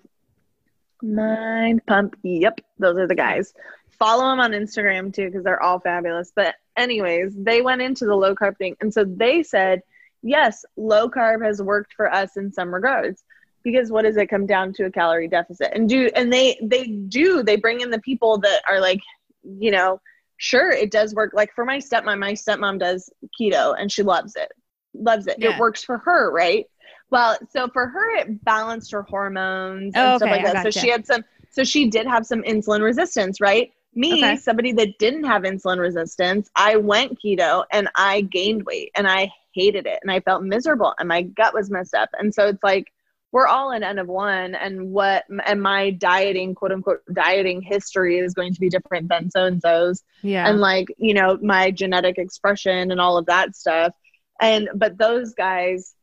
[1.02, 2.16] mind pump.
[2.24, 3.54] Yep, those are the guys.
[4.00, 6.32] Follow them on Instagram too because they're all fabulous.
[6.36, 9.82] But anyways, they went into the low carb thing, and so they said,
[10.24, 13.24] yes, low carb has worked for us in some regards.
[13.64, 15.72] Because what does it come down to a calorie deficit?
[15.74, 19.00] And do and they they do they bring in the people that are like
[19.44, 20.00] you know
[20.38, 21.32] sure it does work.
[21.34, 23.10] Like for my stepmom my stepmom does
[23.40, 24.52] keto and she loves it
[24.94, 25.36] loves it.
[25.40, 25.56] Yeah.
[25.56, 26.66] it works for her right?
[27.10, 30.74] Well so for her it balanced her hormones and Oh, stuff okay, like I that.
[30.74, 34.36] So she had some so she did have some insulin resistance right me Okay.
[34.38, 39.32] somebody that didn't have insulin resistance i went keto and i gained weight and i
[39.54, 42.64] hated it and i felt miserable and my gut was messed up and so it's
[42.64, 42.88] like
[43.32, 48.18] we're all an N of one, and what and my dieting, quote unquote, dieting history
[48.20, 50.48] is going to be different than so and so's, yeah.
[50.48, 53.94] and like you know my genetic expression and all of that stuff,
[54.40, 55.94] and but those guys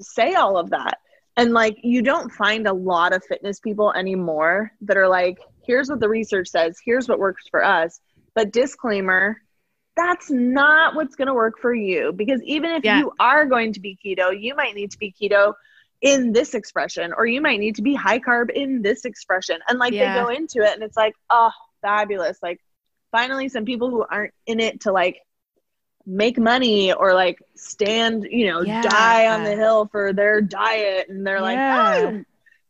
[0.00, 0.98] say all of that,
[1.36, 5.38] and like you don't find a lot of fitness people anymore that are like,
[5.70, 8.00] here's what the research says, here's what works for us,
[8.34, 9.36] but disclaimer.
[9.96, 12.98] That's not what's going to work for you because even if Yeah.
[12.98, 15.54] you are going to be keto, you might need to be keto
[16.00, 19.78] in this expression or you might need to be high carb in this expression and
[19.78, 20.08] like Yeah.
[20.14, 21.50] they go into it and it's like oh
[21.82, 22.58] fabulous like
[23.12, 25.18] finally some people who aren't in it to like
[26.06, 28.80] make money or like stand you know Yeah.
[28.80, 32.22] die on the hill for their diet and they're like oh,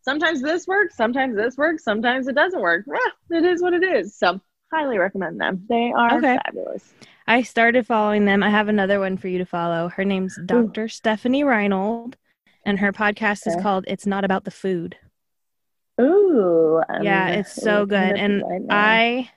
[0.02, 3.82] sometimes this works sometimes this works sometimes it doesn't work Eh, it is what it
[3.82, 4.40] is so
[4.72, 6.38] highly recommend them they are Okay.
[6.44, 6.92] fabulous
[7.26, 8.42] I started following them.
[8.42, 9.88] I have another one for you to follow.
[9.88, 10.88] Her name's Dr.
[10.88, 12.16] Stefani Reinold,
[12.64, 14.96] and her podcast is called It's Not About the Food.
[16.00, 18.16] Ooh, I'm yeah, it's so good.
[18.16, 18.62] And right.
[18.68, 19.30] I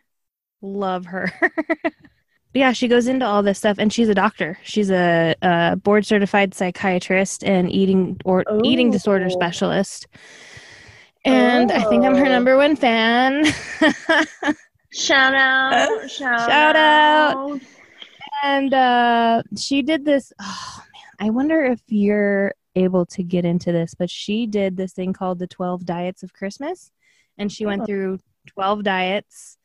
[0.64, 1.32] love her.
[2.54, 4.58] yeah, she goes into all this stuff, and she's a doctor.
[4.64, 9.30] She's a, a board certified psychiatrist and eating or eating disorder Oh.
[9.30, 10.08] specialist.
[11.26, 12.30] And I think I'm her Oh.
[12.30, 13.46] number one fan.
[14.92, 16.10] Shout out!
[16.10, 17.36] Shout, Shout out.
[17.36, 17.62] out!
[18.44, 23.72] and uh she did this oh man i wonder if you're able to get into
[23.72, 26.92] this but she did this thing called the 12 diets of christmas
[27.38, 27.86] and she went Oh.
[27.86, 29.58] through 12 diets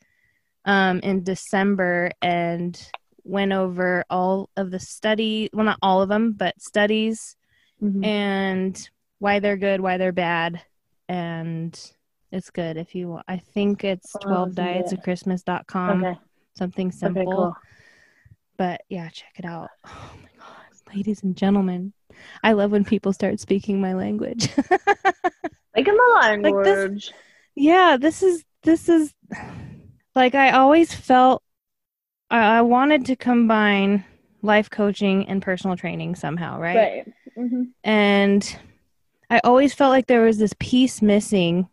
[0.69, 2.91] um in december and
[3.25, 7.35] went over all of the study well not all of them but studies
[7.83, 8.05] Mhm.
[8.05, 10.61] and why they're good why they're bad
[11.09, 11.79] and
[12.33, 16.19] it's good if you wa- i think it's Oh, 12 isn't diets of christmas.com Okay.
[16.57, 17.31] something simple Okay.
[17.35, 17.57] Cool.
[18.57, 19.71] but yeah, check it out.
[19.87, 21.93] Oh my god, ladies and gentlemen.
[22.43, 24.49] I love when people start speaking my language.
[25.77, 26.12] Like in the
[26.43, 27.12] Like this- language.
[27.55, 29.14] yeah, this is this is
[30.19, 31.43] like I always felt
[32.31, 34.05] I, I wanted to combine
[34.43, 36.77] life coaching and personal training somehow, right?
[36.77, 37.07] right.
[37.37, 38.59] hmm And
[39.31, 41.69] I always felt like there was this piece missing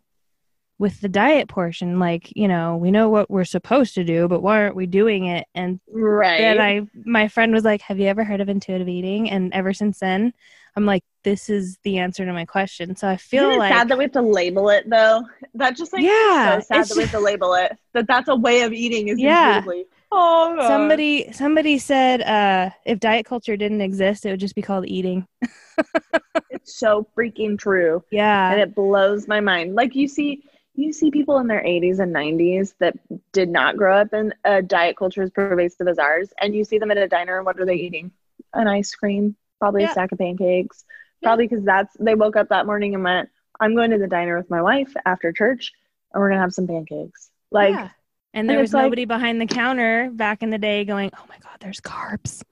[0.78, 1.98] with the diet portion.
[1.98, 5.26] Like, you know, we know what we're supposed to do, but why aren't we doing
[5.26, 5.46] it?
[5.54, 6.40] And Right.
[6.40, 9.72] And I, my friend was like, "Have you ever heard of intuitive eating?" And ever
[9.72, 10.32] since then,
[10.76, 13.88] I'm like, "This is the answer to my question." So I feel Isn't like, sad
[13.88, 15.22] that we have to label it though?
[15.54, 17.76] That just like Yeah, so sad that we have to label it.
[17.94, 19.56] That that's a way of eating is Yeah.
[19.58, 19.86] intuitively.
[20.12, 20.68] Oh God.
[20.68, 25.26] somebody somebody said, uh, if diet culture didn't exist, it would just be called eating.
[26.50, 28.04] it's so freaking true.
[28.10, 29.74] Yeah, and it blows my mind.
[29.74, 32.94] Like you see, you see people in their 80s and 90s that
[33.32, 36.78] did not grow up in a diet culture as pervasive as ours, and you see
[36.78, 38.12] them at a diner, and what are they eating?
[38.54, 39.88] An ice cream, probably Yeah.
[39.88, 40.84] a stack of pancakes,
[41.20, 41.28] Yeah.
[41.28, 43.28] probably because that's they woke up that morning and went,
[43.60, 45.72] I'm going to the diner with my wife after church,
[46.12, 47.30] and we're gonna have some pancakes.
[47.50, 47.80] Like, Yeah.
[47.82, 47.90] and
[48.34, 51.24] and there was it's like- nobody behind the counter back in the day going, "Oh
[51.28, 52.42] my god, there's carbs."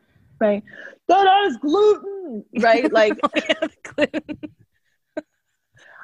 [0.41, 0.63] right,
[1.09, 2.91] that is gluten, right?
[2.93, 4.39] Like, Oh, yeah, gluten.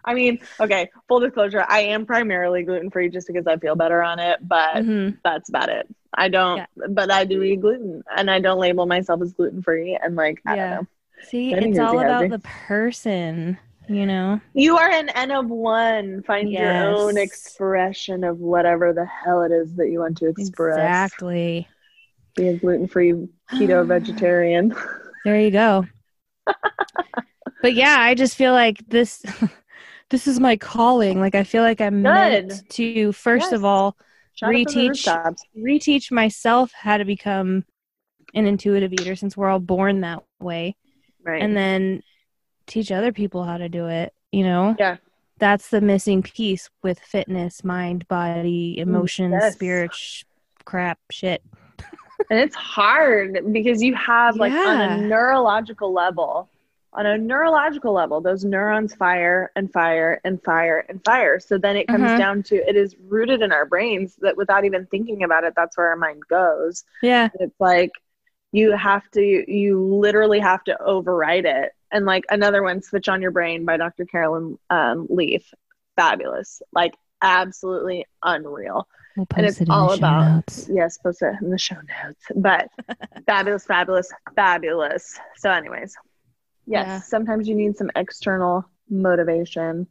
[0.05, 4.03] I mean, okay, full disclosure, I am primarily gluten free just because I feel better
[4.03, 5.19] on it, but Mhm.
[5.23, 5.87] that's about it.
[6.15, 6.67] I don't, Yeah.
[6.91, 9.99] but I do eat gluten and I don't label myself as gluten free.
[10.01, 10.71] And like, I Yeah.
[10.71, 10.87] don't know.
[11.23, 13.59] See, it's all about the person,
[13.89, 14.41] you know.
[14.55, 16.23] You are an N of one.
[16.23, 20.79] Find your own expression of whatever the hell it is that you want to express.
[20.79, 21.69] Exactly.
[22.37, 23.13] Be a gluten free
[23.53, 24.75] keto vegetarian.
[25.25, 25.87] There you go.
[27.63, 29.23] but yeah, I just feel like this
[30.11, 31.21] this is my calling.
[31.21, 33.97] Like I feel like I'm meant to first of all
[34.35, 35.37] Shout out Reteach.
[35.57, 37.65] reteach myself how to become
[38.35, 40.77] an intuitive eater since we're all born that way
[41.23, 41.43] Right.
[41.43, 42.03] and then
[42.67, 44.77] teach other people how to do it, you know?
[44.79, 44.97] Yeah.
[45.39, 49.55] That's the missing piece with fitness, mind, body, mm, emotions, yes.
[49.55, 50.25] spirit, sh-
[50.65, 51.43] crap, shit.
[52.31, 56.49] and it's hard because you have like on a neurological level
[56.93, 61.39] on a neurological level those neurons fire and fire and fire and fire.
[61.39, 62.19] So then it comes Mhm.
[62.19, 65.77] down to it is rooted in our brains that without even thinking about it that's
[65.79, 66.85] where our mind goes.
[67.03, 67.29] Yeah.
[67.39, 67.93] it's like
[68.53, 69.21] you have to
[69.53, 71.73] you literally have to override it.
[71.93, 75.53] And like another one switch on your brain by dr carolyn um, leaf.
[75.97, 76.61] Fabulous.
[76.73, 78.89] Like absolutely unreal.
[79.17, 80.69] We'll and it's it in all the show about notes.
[80.73, 82.25] yes post it in the show notes.
[82.35, 82.69] But
[83.27, 85.21] fabulous fabulous fabulous.
[85.37, 85.97] So anyways
[86.71, 87.01] yes Yeah.
[87.01, 89.87] sometimes you need some external motivation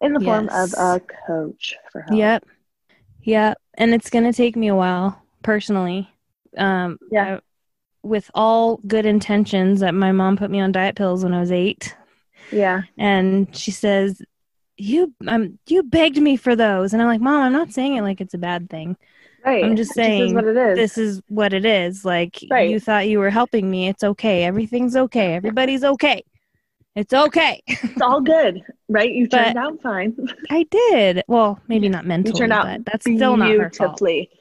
[0.00, 2.44] in the form of a coach for help Yep.
[3.22, 3.58] Yep.
[3.74, 6.08] And it's going to take me a while, personally.
[6.56, 7.36] Um, Yeah.
[7.36, 7.40] I-
[8.04, 11.52] with all good intentions, that my mom put me on diet pills when I was
[11.52, 11.94] eight.
[12.52, 14.22] yeah and she says
[14.78, 18.02] you um you begged me for those and i'm like mom i'm not saying it
[18.02, 18.96] like it's a bad thing
[19.44, 19.64] right.
[19.64, 20.76] I'm just This is saying what it is.
[20.76, 22.04] this is what it is.
[22.04, 22.70] Like Right.
[22.70, 23.88] you thought you were helping me.
[23.88, 24.44] It's okay.
[24.44, 25.34] Everything's okay.
[25.34, 26.22] Everybody's okay.
[26.96, 27.62] It's okay.
[27.68, 29.12] It's all good right?
[29.12, 30.16] You But- turned out fine.
[30.50, 31.22] I did.
[31.28, 32.34] Well maybe not mentally.
[32.36, 34.00] you mentally turned out but that's still not her fault.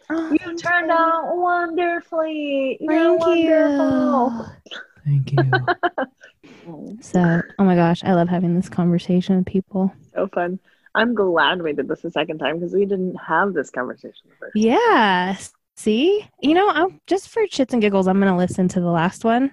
[0.10, 2.78] Oh, you turned out wonderfully.
[2.80, 4.48] You're thank wonderful.
[4.66, 5.52] You thank you.
[7.02, 9.93] So oh my gosh i love having this conversation with people.
[10.14, 10.60] So fun
[10.96, 14.56] i'm glad we did this a second time because we didn't have this conversation first
[14.56, 15.38] Yeah.
[15.76, 18.08] See, you know, I'm just for shits and giggles.
[18.08, 19.52] I'm gonna listen to the last one.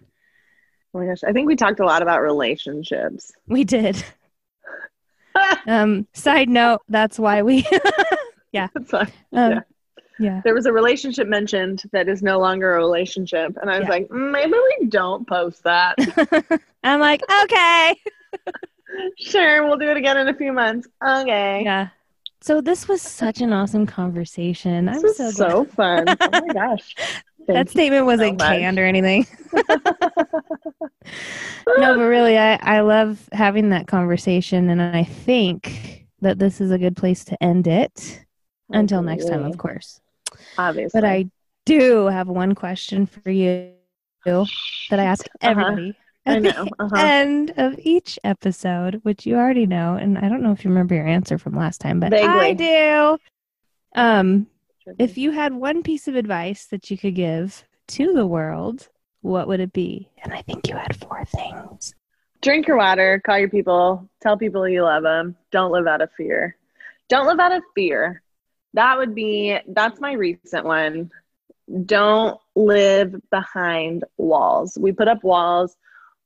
[0.94, 3.30] Oh my gosh, I think we talked a lot about relationships.
[3.46, 4.02] We did.
[5.66, 6.06] Um.
[6.12, 6.80] Side note.
[6.88, 7.66] That's why we.
[8.52, 9.10] It's fine.
[9.32, 9.60] um, Yeah.
[10.20, 10.40] yeah.
[10.44, 13.94] there was a relationship mentioned that is no longer a relationship, and I was Yeah.
[13.94, 15.96] like, "Mm, maybe we don't post that.
[16.84, 17.96] I'm like, okay.
[19.18, 20.88] Sure, we'll do it again in a few months.
[21.06, 21.62] Okay.
[21.64, 21.88] Yeah.
[22.40, 24.88] So this was such an awesome conversation.
[24.88, 26.04] I'm This so so fun.
[26.08, 26.16] Oh
[26.46, 26.94] my gosh.
[27.48, 29.26] that statement wasn't so canned or anything.
[31.78, 36.70] no, but really, I, I love having that conversation, and I think that this is
[36.70, 38.20] a good place to end it.
[38.70, 40.00] Until next time, of course.
[40.58, 41.00] Obviously.
[41.00, 41.30] But I
[41.64, 43.72] do have one question for you
[44.24, 45.76] that I ask Uh-huh.
[46.26, 46.50] I know.
[46.64, 46.96] the Uh-huh.
[46.96, 50.94] end of each episode, which you already know, and I don't know if you remember
[50.94, 53.18] your answer from last time, but I do.
[53.94, 54.46] Um,
[54.98, 58.88] if you had one piece of advice that you could give to the world,
[59.22, 60.10] what would it be?
[60.22, 61.94] And I think you had four things.
[62.42, 65.36] drink your water, call your people, tell people you love them.
[65.50, 66.56] Don't live out of fear.
[67.08, 68.22] Don't live out of fear.
[68.74, 71.10] That would be, that's my recent one.
[71.86, 74.76] Don't live behind walls.
[74.78, 75.76] We put up walls,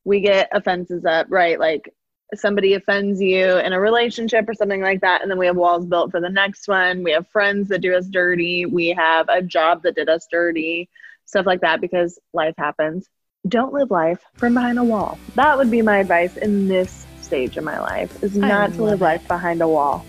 [0.04, 1.58] we get offenses up, right?
[1.58, 1.92] Like
[2.34, 5.22] somebody offends you in a relationship or something like that.
[5.22, 7.02] And then we have walls built for the next one.
[7.02, 8.66] We have friends that do us dirty.
[8.66, 10.88] We have a job that did us dirty,
[11.24, 13.08] stuff like that, because life happens
[13.46, 15.18] don't live life from behind a wall.
[15.34, 19.00] That would be my advice in this stage of my life is not to live
[19.00, 20.04] life behind a wall.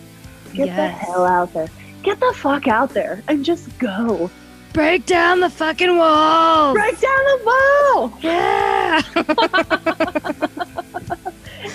[0.53, 1.67] Get the hell out there.
[2.01, 4.31] Get the fuck out there and just go.
[4.73, 6.73] Break down the fucking wall.
[6.73, 8.13] Break down the wall.
[8.21, 9.01] Yeah.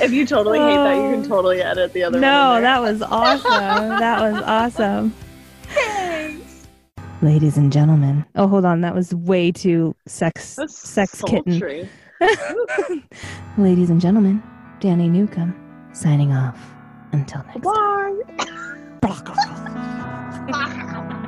[0.01, 1.29] If you totally hate that, you can Oh.
[1.29, 2.57] totally edit the other no, one.
[2.59, 2.73] in there.
[2.73, 3.89] that was awesome.
[4.01, 5.15] that was awesome.
[5.69, 6.67] Thanks.
[7.23, 8.25] Ladies and gentlemen.
[8.35, 8.81] Oh, hold on.
[8.81, 11.89] That was way too sex That's sex kitten.
[13.59, 14.43] Ladies and gentlemen,
[14.81, 15.55] Dani Newcombe
[15.93, 16.59] signing off.
[17.13, 17.63] Until next time.
[17.63, 18.15] Bye.
[19.01, 19.35] Blah, blah,
[20.47, 21.21] blah.